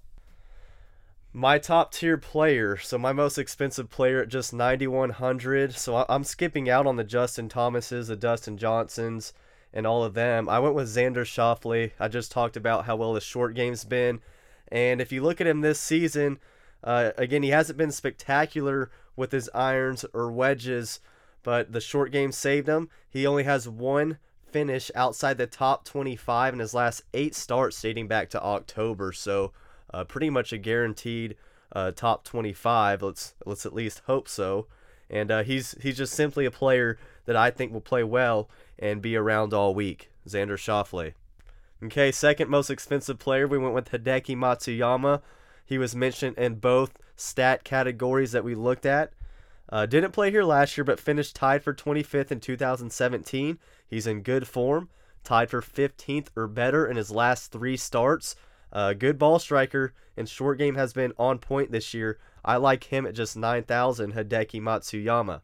My 1.31 1.59
top 1.59 1.93
tier 1.93 2.17
player, 2.17 2.75
so 2.77 2.97
my 2.97 3.13
most 3.13 3.37
expensive 3.37 3.91
player 3.91 4.23
at 4.23 4.29
just 4.29 4.51
9100. 4.51 5.75
So 5.75 6.03
I'm 6.09 6.23
skipping 6.23 6.67
out 6.67 6.87
on 6.87 6.95
the 6.95 7.03
Justin 7.03 7.49
Thomases, 7.49 8.07
the 8.07 8.15
Dustin 8.15 8.57
Johnsons, 8.57 9.33
and 9.71 9.85
all 9.85 10.03
of 10.03 10.15
them. 10.15 10.49
I 10.49 10.57
went 10.57 10.73
with 10.73 10.87
Xander 10.87 11.23
Schauffele. 11.23 11.91
I 11.99 12.07
just 12.07 12.31
talked 12.31 12.57
about 12.57 12.85
how 12.85 12.95
well 12.95 13.13
his 13.13 13.23
short 13.23 13.53
game's 13.53 13.83
been. 13.83 14.21
And 14.71 14.99
if 14.99 15.11
you 15.11 15.21
look 15.21 15.39
at 15.39 15.45
him 15.45 15.61
this 15.61 15.79
season, 15.79 16.39
uh, 16.83 17.11
again, 17.15 17.43
he 17.43 17.49
hasn't 17.49 17.77
been 17.77 17.91
spectacular 17.91 18.89
with 19.15 19.31
his 19.31 19.51
irons 19.53 20.05
or 20.13 20.31
wedges, 20.31 20.99
but 21.43 21.73
the 21.73 21.81
short 21.81 22.11
game 22.11 22.31
saved 22.31 22.67
him. 22.67 22.89
He 23.07 23.27
only 23.27 23.43
has 23.43 23.69
one 23.69 24.17
finish 24.51 24.89
outside 24.95 25.37
the 25.37 25.45
top 25.45 25.85
25 25.85 26.53
in 26.53 26.59
his 26.59 26.73
last 26.73 27.03
eight 27.13 27.35
starts 27.35 27.79
dating 27.79 28.07
back 28.07 28.31
to 28.31 28.41
October. 28.41 29.11
So, 29.11 29.51
uh, 29.93 30.03
pretty 30.03 30.29
much 30.29 30.53
a 30.53 30.57
guaranteed 30.57 31.35
uh, 31.71 31.91
top 31.91 32.23
25. 32.23 33.01
Let's 33.01 33.35
let's 33.45 33.65
at 33.65 33.73
least 33.73 34.01
hope 34.05 34.27
so. 34.27 34.67
And 35.09 35.31
uh, 35.31 35.43
he's 35.43 35.75
he's 35.81 35.97
just 35.97 36.13
simply 36.13 36.45
a 36.45 36.51
player 36.51 36.97
that 37.25 37.35
I 37.35 37.51
think 37.51 37.71
will 37.71 37.81
play 37.81 38.03
well 38.03 38.49
and 38.77 39.01
be 39.01 39.15
around 39.15 39.53
all 39.53 39.73
week. 39.73 40.09
Xander 40.27 40.57
Schauffele. 40.57 41.13
Okay, 41.83 42.11
second 42.11 42.49
most 42.49 42.69
expensive 42.69 43.19
player, 43.19 43.47
we 43.47 43.57
went 43.57 43.73
with 43.73 43.91
Hideki 43.91 44.35
Matsuyama. 44.35 45.21
He 45.65 45.77
was 45.77 45.95
mentioned 45.95 46.37
in 46.37 46.55
both 46.55 46.97
stat 47.15 47.63
categories 47.63 48.31
that 48.33 48.43
we 48.43 48.53
looked 48.53 48.85
at. 48.85 49.13
Uh, 49.71 49.85
didn't 49.85 50.11
play 50.11 50.31
here 50.31 50.43
last 50.43 50.77
year, 50.77 50.83
but 50.83 50.99
finished 50.99 51.35
tied 51.35 51.63
for 51.63 51.73
25th 51.73 52.31
in 52.31 52.39
2017. 52.39 53.59
He's 53.87 54.07
in 54.07 54.21
good 54.21 54.47
form, 54.47 54.89
tied 55.23 55.49
for 55.49 55.61
15th 55.61 56.27
or 56.35 56.47
better 56.47 56.87
in 56.87 56.97
his 56.97 57.11
last 57.11 57.51
three 57.51 57.77
starts. 57.77 58.35
Uh, 58.71 58.93
good 58.93 59.17
ball 59.17 59.39
striker, 59.39 59.93
and 60.15 60.29
short 60.29 60.57
game 60.57 60.75
has 60.75 60.93
been 60.93 61.13
on 61.17 61.39
point 61.39 61.71
this 61.71 61.93
year. 61.93 62.19
I 62.43 62.57
like 62.57 62.85
him 62.85 63.05
at 63.05 63.15
just 63.15 63.35
9,000, 63.35 64.13
Hideki 64.13 64.61
Matsuyama. 64.61 65.41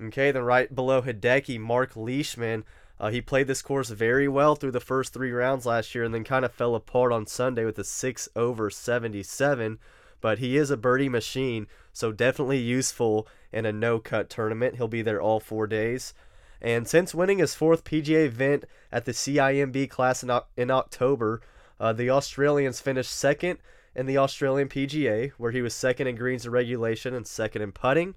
Okay, 0.00 0.30
then 0.30 0.42
right 0.42 0.72
below 0.72 1.02
Hideki, 1.02 1.58
Mark 1.58 1.96
Leishman. 1.96 2.64
Uh, 3.00 3.10
he 3.10 3.20
played 3.20 3.46
this 3.46 3.62
course 3.62 3.90
very 3.90 4.28
well 4.28 4.54
through 4.54 4.72
the 4.72 4.80
first 4.80 5.12
three 5.12 5.30
rounds 5.30 5.66
last 5.66 5.94
year 5.94 6.04
and 6.04 6.12
then 6.12 6.24
kind 6.24 6.44
of 6.44 6.52
fell 6.52 6.74
apart 6.74 7.12
on 7.12 7.26
Sunday 7.26 7.64
with 7.64 7.78
a 7.78 7.84
6 7.84 8.28
over 8.34 8.70
77. 8.70 9.78
But 10.20 10.38
he 10.38 10.56
is 10.56 10.70
a 10.70 10.76
birdie 10.76 11.08
machine, 11.08 11.68
so 11.92 12.10
definitely 12.10 12.58
useful 12.58 13.28
in 13.52 13.66
a 13.66 13.72
no 13.72 14.00
cut 14.00 14.28
tournament. 14.28 14.76
He'll 14.76 14.88
be 14.88 15.02
there 15.02 15.20
all 15.20 15.38
four 15.38 15.66
days. 15.68 16.12
And 16.60 16.88
since 16.88 17.14
winning 17.14 17.38
his 17.38 17.54
fourth 17.54 17.84
PGA 17.84 18.26
event 18.26 18.64
at 18.90 19.04
the 19.04 19.12
CIMB 19.12 19.88
Classic 19.88 20.28
in, 20.28 20.40
in 20.56 20.70
October, 20.72 21.40
uh, 21.80 21.92
the 21.92 22.10
Australians 22.10 22.80
finished 22.80 23.10
second 23.10 23.58
in 23.94 24.06
the 24.06 24.18
Australian 24.18 24.68
PGA, 24.68 25.32
where 25.38 25.50
he 25.50 25.62
was 25.62 25.74
second 25.74 26.06
in 26.06 26.16
greens 26.16 26.44
and 26.44 26.52
regulation 26.52 27.14
and 27.14 27.26
second 27.26 27.62
in 27.62 27.72
putting. 27.72 28.14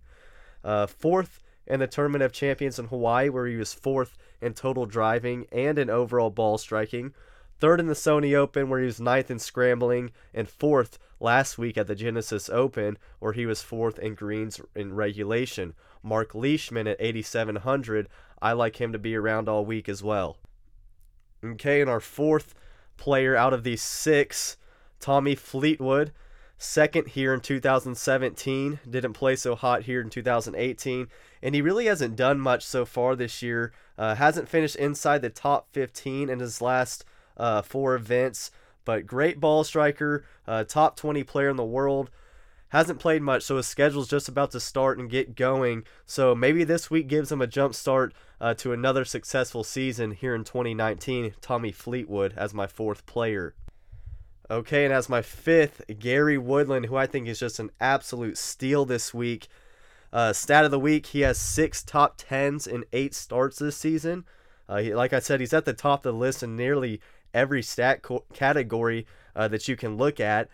Uh, 0.63 0.85
fourth 0.87 1.41
in 1.65 1.79
the 1.79 1.87
Tournament 1.87 2.23
of 2.23 2.31
Champions 2.31 2.77
in 2.77 2.87
Hawaii, 2.87 3.29
where 3.29 3.47
he 3.47 3.55
was 3.55 3.73
fourth 3.73 4.17
in 4.41 4.53
total 4.53 4.85
driving 4.85 5.45
and 5.51 5.79
in 5.79 5.89
overall 5.89 6.29
ball 6.29 6.57
striking. 6.57 7.13
Third 7.59 7.79
in 7.79 7.87
the 7.87 7.93
Sony 7.93 8.35
Open, 8.35 8.69
where 8.69 8.79
he 8.79 8.87
was 8.87 8.99
ninth 8.99 9.29
in 9.29 9.37
scrambling, 9.37 10.11
and 10.33 10.49
fourth 10.49 10.97
last 11.19 11.57
week 11.57 11.77
at 11.77 11.85
the 11.85 11.95
Genesis 11.95 12.49
Open, 12.49 12.97
where 13.19 13.33
he 13.33 13.45
was 13.45 13.61
fourth 13.61 13.99
in 13.99 14.15
greens 14.15 14.59
in 14.75 14.95
regulation. 14.95 15.75
Mark 16.01 16.33
Leishman 16.33 16.87
at 16.87 16.97
8,700. 16.99 18.09
I 18.41 18.53
like 18.53 18.81
him 18.81 18.91
to 18.91 18.99
be 18.99 19.15
around 19.15 19.47
all 19.47 19.63
week 19.63 19.87
as 19.87 20.01
well. 20.01 20.37
Okay, 21.45 21.81
and 21.81 21.89
our 21.89 21.99
fourth 21.99 22.55
player 23.01 23.35
out 23.35 23.51
of 23.51 23.63
these 23.63 23.81
six, 23.81 24.57
Tommy 24.99 25.33
Fleetwood, 25.33 26.11
second 26.59 27.07
here 27.07 27.33
in 27.33 27.39
2017. 27.41 28.79
Didn't 28.87 29.13
play 29.13 29.35
so 29.35 29.55
hot 29.55 29.81
here 29.83 29.99
in 29.99 30.11
2018 30.11 31.07
and 31.41 31.55
he 31.55 31.63
really 31.63 31.87
hasn't 31.87 32.15
done 32.15 32.39
much 32.39 32.63
so 32.63 32.85
far 32.85 33.15
this 33.15 33.41
year. 33.41 33.73
Uh, 33.97 34.13
hasn't 34.13 34.47
finished 34.47 34.75
inside 34.75 35.23
the 35.23 35.31
top 35.31 35.67
15 35.71 36.29
in 36.29 36.39
his 36.39 36.61
last 36.61 37.03
uh, 37.37 37.63
four 37.63 37.95
events, 37.95 38.51
but 38.85 39.07
great 39.07 39.39
ball 39.39 39.63
striker, 39.63 40.23
uh, 40.47 40.63
top 40.63 40.95
20 40.95 41.23
player 41.23 41.49
in 41.49 41.57
the 41.57 41.65
world. 41.65 42.11
Hasn't 42.71 42.99
played 42.99 43.21
much, 43.21 43.43
so 43.43 43.57
his 43.57 43.67
schedule's 43.67 44.07
just 44.07 44.29
about 44.29 44.51
to 44.51 44.59
start 44.61 44.97
and 44.97 45.09
get 45.09 45.35
going. 45.35 45.83
So 46.05 46.33
maybe 46.33 46.63
this 46.63 46.89
week 46.89 47.09
gives 47.09 47.29
him 47.29 47.41
a 47.41 47.47
jump 47.47 47.75
start 47.75 48.13
uh, 48.39 48.53
to 48.55 48.71
another 48.71 49.03
successful 49.03 49.65
season 49.65 50.11
here 50.11 50.33
in 50.33 50.45
2019. 50.45 51.33
Tommy 51.41 51.73
Fleetwood 51.73 52.33
as 52.37 52.53
my 52.53 52.67
fourth 52.67 53.05
player. 53.05 53.55
Okay, 54.49 54.85
and 54.85 54.93
as 54.93 55.09
my 55.09 55.21
fifth, 55.21 55.81
Gary 55.99 56.37
Woodland, 56.37 56.85
who 56.85 56.95
I 56.95 57.07
think 57.07 57.27
is 57.27 57.39
just 57.39 57.59
an 57.59 57.71
absolute 57.81 58.37
steal 58.37 58.85
this 58.85 59.13
week. 59.13 59.49
Uh, 60.13 60.31
stat 60.31 60.63
of 60.63 60.71
the 60.71 60.79
week: 60.79 61.07
He 61.07 61.21
has 61.21 61.37
six 61.37 61.83
top 61.83 62.15
tens 62.17 62.67
in 62.67 62.85
eight 62.93 63.13
starts 63.13 63.59
this 63.59 63.75
season. 63.75 64.23
Uh, 64.69 64.77
he, 64.77 64.95
like 64.95 65.11
I 65.11 65.19
said, 65.19 65.41
he's 65.41 65.53
at 65.53 65.65
the 65.65 65.73
top 65.73 66.05
of 66.05 66.13
the 66.13 66.17
list 66.17 66.41
in 66.41 66.55
nearly 66.55 67.01
every 67.33 67.61
stat 67.61 68.01
co- 68.01 68.23
category 68.33 69.05
uh, 69.35 69.49
that 69.49 69.67
you 69.67 69.75
can 69.75 69.97
look 69.97 70.21
at, 70.21 70.49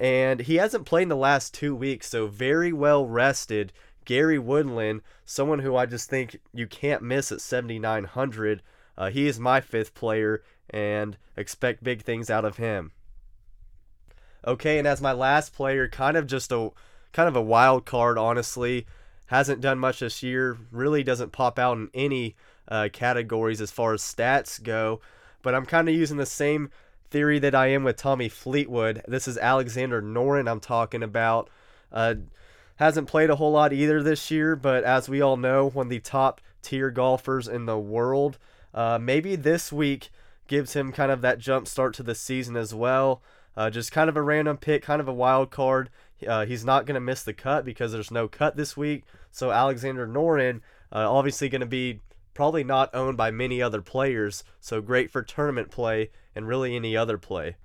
and 0.00 0.40
he 0.40 0.56
hasn't 0.56 0.86
played 0.86 1.04
in 1.04 1.08
the 1.10 1.16
last 1.16 1.52
two 1.52 1.76
weeks, 1.76 2.08
so 2.08 2.26
very 2.26 2.72
well 2.72 3.06
rested. 3.06 3.70
Gary 4.06 4.38
Woodland, 4.38 5.02
someone 5.26 5.58
who 5.58 5.76
I 5.76 5.84
just 5.84 6.08
think 6.08 6.40
you 6.54 6.66
can't 6.66 7.02
miss 7.02 7.30
at 7.30 7.42
7,900. 7.42 8.62
Uh, 8.96 9.10
he 9.10 9.28
is 9.28 9.38
my 9.38 9.60
fifth 9.60 9.94
player, 9.94 10.42
and 10.70 11.18
expect 11.36 11.84
big 11.84 12.02
things 12.02 12.30
out 12.30 12.46
of 12.46 12.56
him. 12.56 12.92
Okay, 14.46 14.78
and 14.78 14.88
as 14.88 15.02
my 15.02 15.12
last 15.12 15.52
player, 15.52 15.86
kind 15.86 16.16
of 16.16 16.26
just 16.26 16.50
a 16.50 16.70
kind 17.12 17.28
of 17.28 17.36
a 17.36 17.42
wild 17.42 17.84
card, 17.84 18.16
honestly. 18.16 18.86
Hasn't 19.26 19.60
done 19.60 19.78
much 19.78 20.00
this 20.00 20.22
year. 20.22 20.56
Really 20.72 21.02
doesn't 21.02 21.30
pop 21.30 21.58
out 21.58 21.76
in 21.76 21.90
any 21.92 22.36
uh, 22.68 22.88
categories 22.92 23.60
as 23.60 23.70
far 23.70 23.92
as 23.92 24.02
stats 24.02 24.60
go. 24.60 25.00
But 25.42 25.54
I'm 25.54 25.66
kind 25.66 25.88
of 25.88 25.94
using 25.94 26.16
the 26.16 26.26
same 26.26 26.70
theory 27.10 27.40
that 27.40 27.54
I 27.54 27.68
am 27.68 27.82
with 27.82 27.96
Tommy 27.96 28.28
Fleetwood. 28.28 29.02
This 29.06 29.26
is 29.26 29.36
Alexander 29.36 30.00
Noren 30.00 30.48
I'm 30.48 30.60
talking 30.60 31.02
about. 31.02 31.50
Uh, 31.92 32.14
hasn't 32.76 33.08
played 33.08 33.30
a 33.30 33.36
whole 33.36 33.52
lot 33.52 33.72
either 33.72 34.02
this 34.02 34.30
year, 34.30 34.54
but 34.54 34.84
as 34.84 35.08
we 35.08 35.20
all 35.20 35.36
know, 35.36 35.68
one 35.68 35.86
of 35.86 35.90
the 35.90 35.98
top 35.98 36.40
tier 36.62 36.90
golfers 36.90 37.48
in 37.48 37.66
the 37.66 37.78
world. 37.78 38.38
Uh, 38.72 38.98
maybe 39.00 39.34
this 39.34 39.72
week 39.72 40.10
gives 40.46 40.74
him 40.74 40.92
kind 40.92 41.10
of 41.10 41.20
that 41.20 41.38
jump 41.38 41.66
start 41.66 41.94
to 41.94 42.02
the 42.02 42.14
season 42.14 42.56
as 42.56 42.74
well. 42.74 43.22
Uh, 43.56 43.68
just 43.68 43.90
kind 43.90 44.08
of 44.08 44.16
a 44.16 44.22
random 44.22 44.56
pick, 44.56 44.82
kind 44.82 45.00
of 45.00 45.08
a 45.08 45.12
wild 45.12 45.50
card. 45.50 45.90
Uh, 46.26 46.46
he's 46.46 46.64
not 46.64 46.86
going 46.86 46.94
to 46.94 47.00
miss 47.00 47.22
the 47.22 47.32
cut 47.32 47.64
because 47.64 47.90
there's 47.90 48.10
no 48.10 48.28
cut 48.28 48.56
this 48.56 48.76
week. 48.76 49.02
So 49.32 49.50
Alexander 49.50 50.06
Noren, 50.06 50.60
uh, 50.92 51.10
obviously 51.10 51.48
going 51.48 51.60
to 51.60 51.66
be 51.66 52.00
probably 52.34 52.62
not 52.62 52.94
owned 52.94 53.16
by 53.16 53.32
many 53.32 53.60
other 53.60 53.82
players. 53.82 54.44
So 54.60 54.80
great 54.80 55.10
for 55.10 55.22
tournament 55.22 55.70
play 55.70 56.10
and 56.34 56.46
really 56.46 56.76
any 56.76 56.96
other 56.96 57.18
play. 57.18 57.56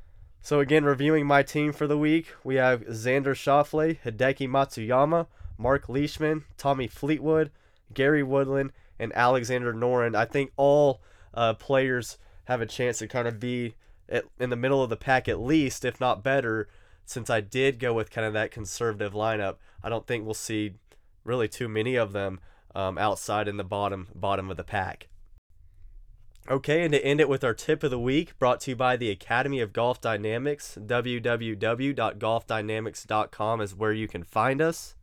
So 0.41 0.59
again, 0.59 0.85
reviewing 0.85 1.25
my 1.25 1.43
team 1.43 1.73
for 1.73 1.87
the 1.87 1.97
week, 1.97 2.27
we 2.43 2.55
have 2.55 2.85
Xander 2.85 3.33
Schauffele, 3.33 3.99
Hideki 4.05 4.47
Matsuyama, 4.47 5.27
Mark 5.57 5.89
Leishman, 5.89 6.43
Tommy 6.57 6.87
Fleetwood, 6.87 7.51
Gary 7.93 8.21
Woodland, 8.21 8.71
and 8.99 9.11
Alexander 9.15 9.73
Noren. 9.73 10.15
I 10.15 10.25
think 10.25 10.51
all 10.55 11.01
uh, 11.33 11.53
players 11.55 12.17
have 12.45 12.61
a 12.61 12.65
chance 12.65 12.99
to 12.99 13.07
kind 13.07 13.27
of 13.27 13.39
be 13.39 13.75
at, 14.07 14.25
in 14.39 14.49
the 14.49 14.55
middle 14.55 14.83
of 14.83 14.89
the 14.89 14.95
pack 14.95 15.27
at 15.27 15.39
least, 15.39 15.83
if 15.83 15.99
not 15.99 16.23
better, 16.23 16.67
since 17.05 17.29
I 17.29 17.41
did 17.41 17.79
go 17.79 17.93
with 17.93 18.11
kind 18.11 18.27
of 18.27 18.33
that 18.33 18.51
conservative 18.51 19.13
lineup, 19.13 19.55
I 19.83 19.89
don't 19.89 20.07
think 20.07 20.25
we'll 20.25 20.33
see 20.33 20.75
really 21.23 21.47
too 21.47 21.67
many 21.67 21.95
of 21.95 22.13
them 22.13 22.39
um, 22.73 22.97
outside 22.97 23.47
in 23.47 23.57
the 23.57 23.63
bottom 23.63 24.07
bottom 24.13 24.51
of 24.51 24.57
the 24.57 24.63
pack. 24.63 25.07
Okay, 26.47 26.83
and 26.83 26.93
to 26.93 27.03
end 27.03 27.19
it 27.19 27.27
with 27.27 27.43
our 27.43 27.55
tip 27.55 27.81
of 27.81 27.89
the 27.89 27.97
week, 27.97 28.37
brought 28.37 28.59
to 28.61 28.71
you 28.71 28.75
by 28.75 28.97
the 28.97 29.09
Academy 29.09 29.61
of 29.61 29.73
Golf 29.73 29.99
Dynamics. 29.99 30.77
www.golfdynamics.com 30.79 33.61
is 33.61 33.73
where 33.73 33.91
you 33.91 34.07
can 34.07 34.23
find 34.23 34.61
us. 34.61 34.93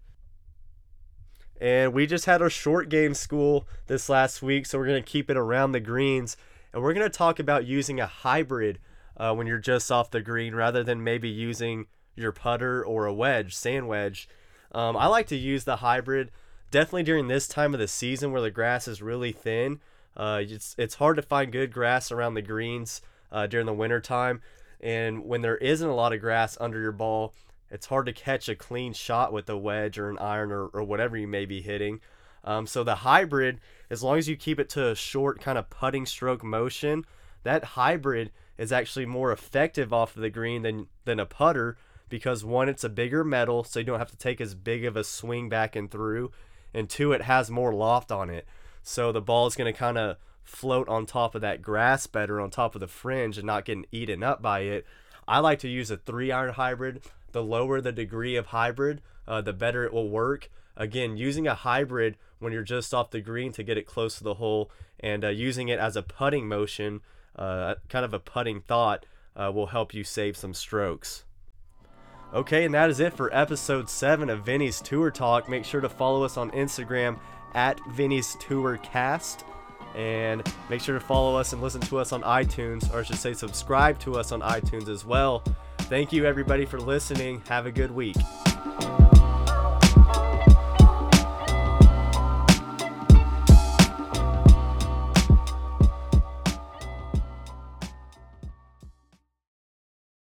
And 1.61 1.93
we 1.93 2.07
just 2.07 2.27
had 2.27 2.43
our 2.43 2.51
short 2.51 2.89
game 2.89 3.15
school 3.15 3.67
this 3.89 4.09
last 4.09 4.41
week, 4.41 4.67
so 4.67 4.79
we're 4.79 4.87
going 4.87 5.03
to 5.03 5.11
keep 5.11 5.29
it 5.29 5.37
around 5.37 5.73
the 5.73 5.81
greens. 5.81 6.37
And 6.73 6.81
we're 6.81 6.95
going 6.95 7.11
to 7.11 7.19
talk 7.19 7.41
about 7.41 7.67
using 7.67 7.99
a 7.99 8.07
hybrid 8.07 8.79
uh, 9.17 9.35
when 9.35 9.49
you're 9.49 9.59
just 9.59 9.91
off 9.91 10.13
the 10.13 10.21
green 10.21 10.55
rather 10.55 10.85
than 10.85 11.03
maybe 11.03 11.29
using 11.29 11.87
your 12.15 12.31
putter 12.31 12.85
or 12.85 13.07
a 13.07 13.13
wedge, 13.13 13.53
sand 13.53 13.89
wedge. 13.89 14.29
Um, 14.71 14.97
I 14.97 15.09
like 15.09 15.27
to 15.27 15.37
use 15.37 15.65
the 15.65 15.77
hybrid 15.77 16.31
definitely 16.71 17.03
during 17.03 17.27
this 17.27 17.49
time 17.49 17.75
of 17.75 17.81
the 17.81 17.89
season 17.89 18.31
where 18.31 18.43
the 18.43 18.53
grass 18.53 18.87
is 18.87 19.03
really 19.03 19.33
thin. 19.33 19.81
Uh, 20.17 20.43
it's, 20.43 20.75
it's 20.79 20.97
hard 20.97 21.17
to 21.17 21.23
find 21.23 21.53
good 21.53 21.73
grass 21.73 22.13
around 22.13 22.35
the 22.35 22.43
greens 22.43 23.03
uh, 23.31 23.47
during 23.47 23.67
the 23.67 23.73
winter 23.73 24.01
time. 24.01 24.41
And 24.81 25.25
when 25.25 25.43
there 25.43 25.57
isn't 25.57 25.89
a 25.89 25.95
lot 25.95 26.13
of 26.13 26.21
grass 26.21 26.59
under 26.61 26.81
your 26.81 26.93
ball, 26.93 27.35
it's 27.71 27.87
hard 27.87 28.07
to 28.07 28.13
catch 28.13 28.49
a 28.49 28.55
clean 28.55 28.93
shot 28.93 29.33
with 29.33 29.49
a 29.49 29.57
wedge 29.57 29.99
or 29.99 30.11
an 30.11 30.19
iron 30.19 30.53
or, 30.53 30.67
or 30.67 30.83
whatever 30.83 31.17
you 31.17 31.27
may 31.27 31.47
be 31.47 31.63
hitting. 31.63 32.01
Um, 32.45 32.67
so 32.67 32.83
the 32.85 32.97
hybrid, 32.97 33.61
as 33.89 34.03
long 34.03 34.19
as 34.19 34.29
you 34.29 34.37
keep 34.37 34.59
it 34.59 34.69
to 34.71 34.89
a 34.89 34.95
short 34.95 35.41
kind 35.41 35.57
of 35.57 35.71
putting 35.71 36.05
stroke 36.05 36.43
motion, 36.43 37.05
that 37.45 37.65
hybrid 37.65 38.33
is 38.59 38.73
actually 38.73 39.07
more 39.07 39.33
effective 39.33 39.93
off 39.93 40.17
of 40.17 40.23
the 40.23 40.31
green 40.31 40.63
than 40.63 40.87
than 41.05 41.19
a 41.19 41.27
putter 41.27 41.77
because 42.09 42.45
one 42.45 42.69
it's 42.69 42.85
a 42.85 42.89
bigger 42.89 43.25
metal 43.25 43.65
so 43.65 43.81
you 43.81 43.87
don't 43.87 43.99
have 43.99 44.11
to 44.11 44.17
take 44.17 44.41
as 44.41 44.55
big 44.55 44.85
of 44.85 44.97
a 44.97 45.03
swing 45.03 45.49
back 45.49 45.75
and 45.75 45.91
through 45.91 46.31
and 46.75 46.89
two 46.89 47.13
it 47.13 47.23
has 47.23 47.51
more 47.51 47.73
loft 47.73 48.13
on 48.13 48.29
it 48.31 48.47
so 48.83 49.13
the 49.13 49.21
ball 49.21 49.47
is 49.47 49.57
going 49.57 49.73
to 49.73 49.79
kind 49.79 49.99
of 49.99 50.17
float 50.43 50.89
on 50.89 51.07
top 51.07 51.35
of 51.35 51.41
that 51.41 51.63
grass 51.63 52.07
better 52.07 52.41
on 52.41 52.51
top 52.51 52.75
of 52.75 52.81
the 52.81 52.89
fringe 52.89 53.39
and 53.39 53.47
not 53.47 53.65
getting 53.65 53.87
eaten 53.93 54.23
up 54.23 54.43
by 54.43 54.61
it 54.61 54.85
i 55.29 55.39
like 55.39 55.59
to 55.59 55.69
use 55.69 55.91
a 55.91 55.97
three 55.97 56.33
iron 56.33 56.55
hybrid 56.55 57.01
the 57.31 57.43
lower 57.43 57.81
the 57.81 57.93
degree 57.93 58.37
of 58.37 58.47
hybrid 58.47 59.01
uh, 59.29 59.41
the 59.41 59.53
better 59.53 59.85
it 59.85 59.93
will 59.93 60.09
work 60.09 60.51
again 60.77 61.17
using 61.17 61.47
a 61.47 61.55
hybrid 61.55 62.17
when 62.41 62.53
you're 62.53 62.63
just 62.63 62.93
off 62.93 63.11
the 63.11 63.21
green 63.21 63.53
to 63.53 63.63
get 63.63 63.79
it 63.79 63.87
close 63.87 64.19
to 64.19 64.25
the 64.25 64.35
hole 64.35 64.71
and 64.99 65.25
uh, 65.25 65.29
using 65.29 65.69
it 65.69 65.79
as 65.79 65.97
a 65.97 66.03
putting 66.03 66.49
motion 66.49 67.01
uh, 67.37 67.77
kind 67.89 68.05
of 68.05 68.13
a 68.13 68.19
putting 68.19 68.61
thought 68.61 69.07
uh, 69.37 69.51
will 69.53 69.69
help 69.69 69.95
you 69.95 70.05
save 70.05 70.37
some 70.37 70.55
strokes. 70.55 71.25
Okay, 72.35 72.65
and 72.65 72.75
that 72.75 72.89
is 72.89 72.99
it 72.99 73.13
for 73.13 73.35
episode 73.35 73.91
7 73.91 74.31
of 74.31 74.45
Vinny's 74.45 74.81
Tour 74.81 75.11
Talk. 75.11 75.49
Make 75.49 75.65
sure 75.65 75.83
to 75.83 75.89
follow 75.89 76.25
us 76.25 76.37
on 76.37 76.51
Instagram 76.53 77.19
at 77.55 77.81
Vinny's 77.91 78.37
Tour 78.41 78.79
Cast. 78.79 79.45
And 79.95 80.43
make 80.71 80.81
sure 80.81 80.99
to 80.99 81.05
follow 81.05 81.37
us 81.37 81.53
and 81.53 81.61
listen 81.61 81.81
to 81.83 81.99
us 81.99 82.13
on 82.13 82.23
iTunes, 82.23 82.93
or 82.95 83.01
I 83.01 83.03
should 83.03 83.17
say, 83.17 83.35
subscribe 83.35 83.99
to 84.01 84.19
us 84.19 84.33
on 84.33 84.41
iTunes 84.41 84.89
as 84.89 85.05
well. 85.05 85.45
Thank 85.81 86.13
you, 86.13 86.25
everybody, 86.25 86.65
for 86.65 86.81
listening. 86.81 87.43
Have 87.49 87.67
a 87.67 87.73
good 87.73 87.91
week. 87.91 88.17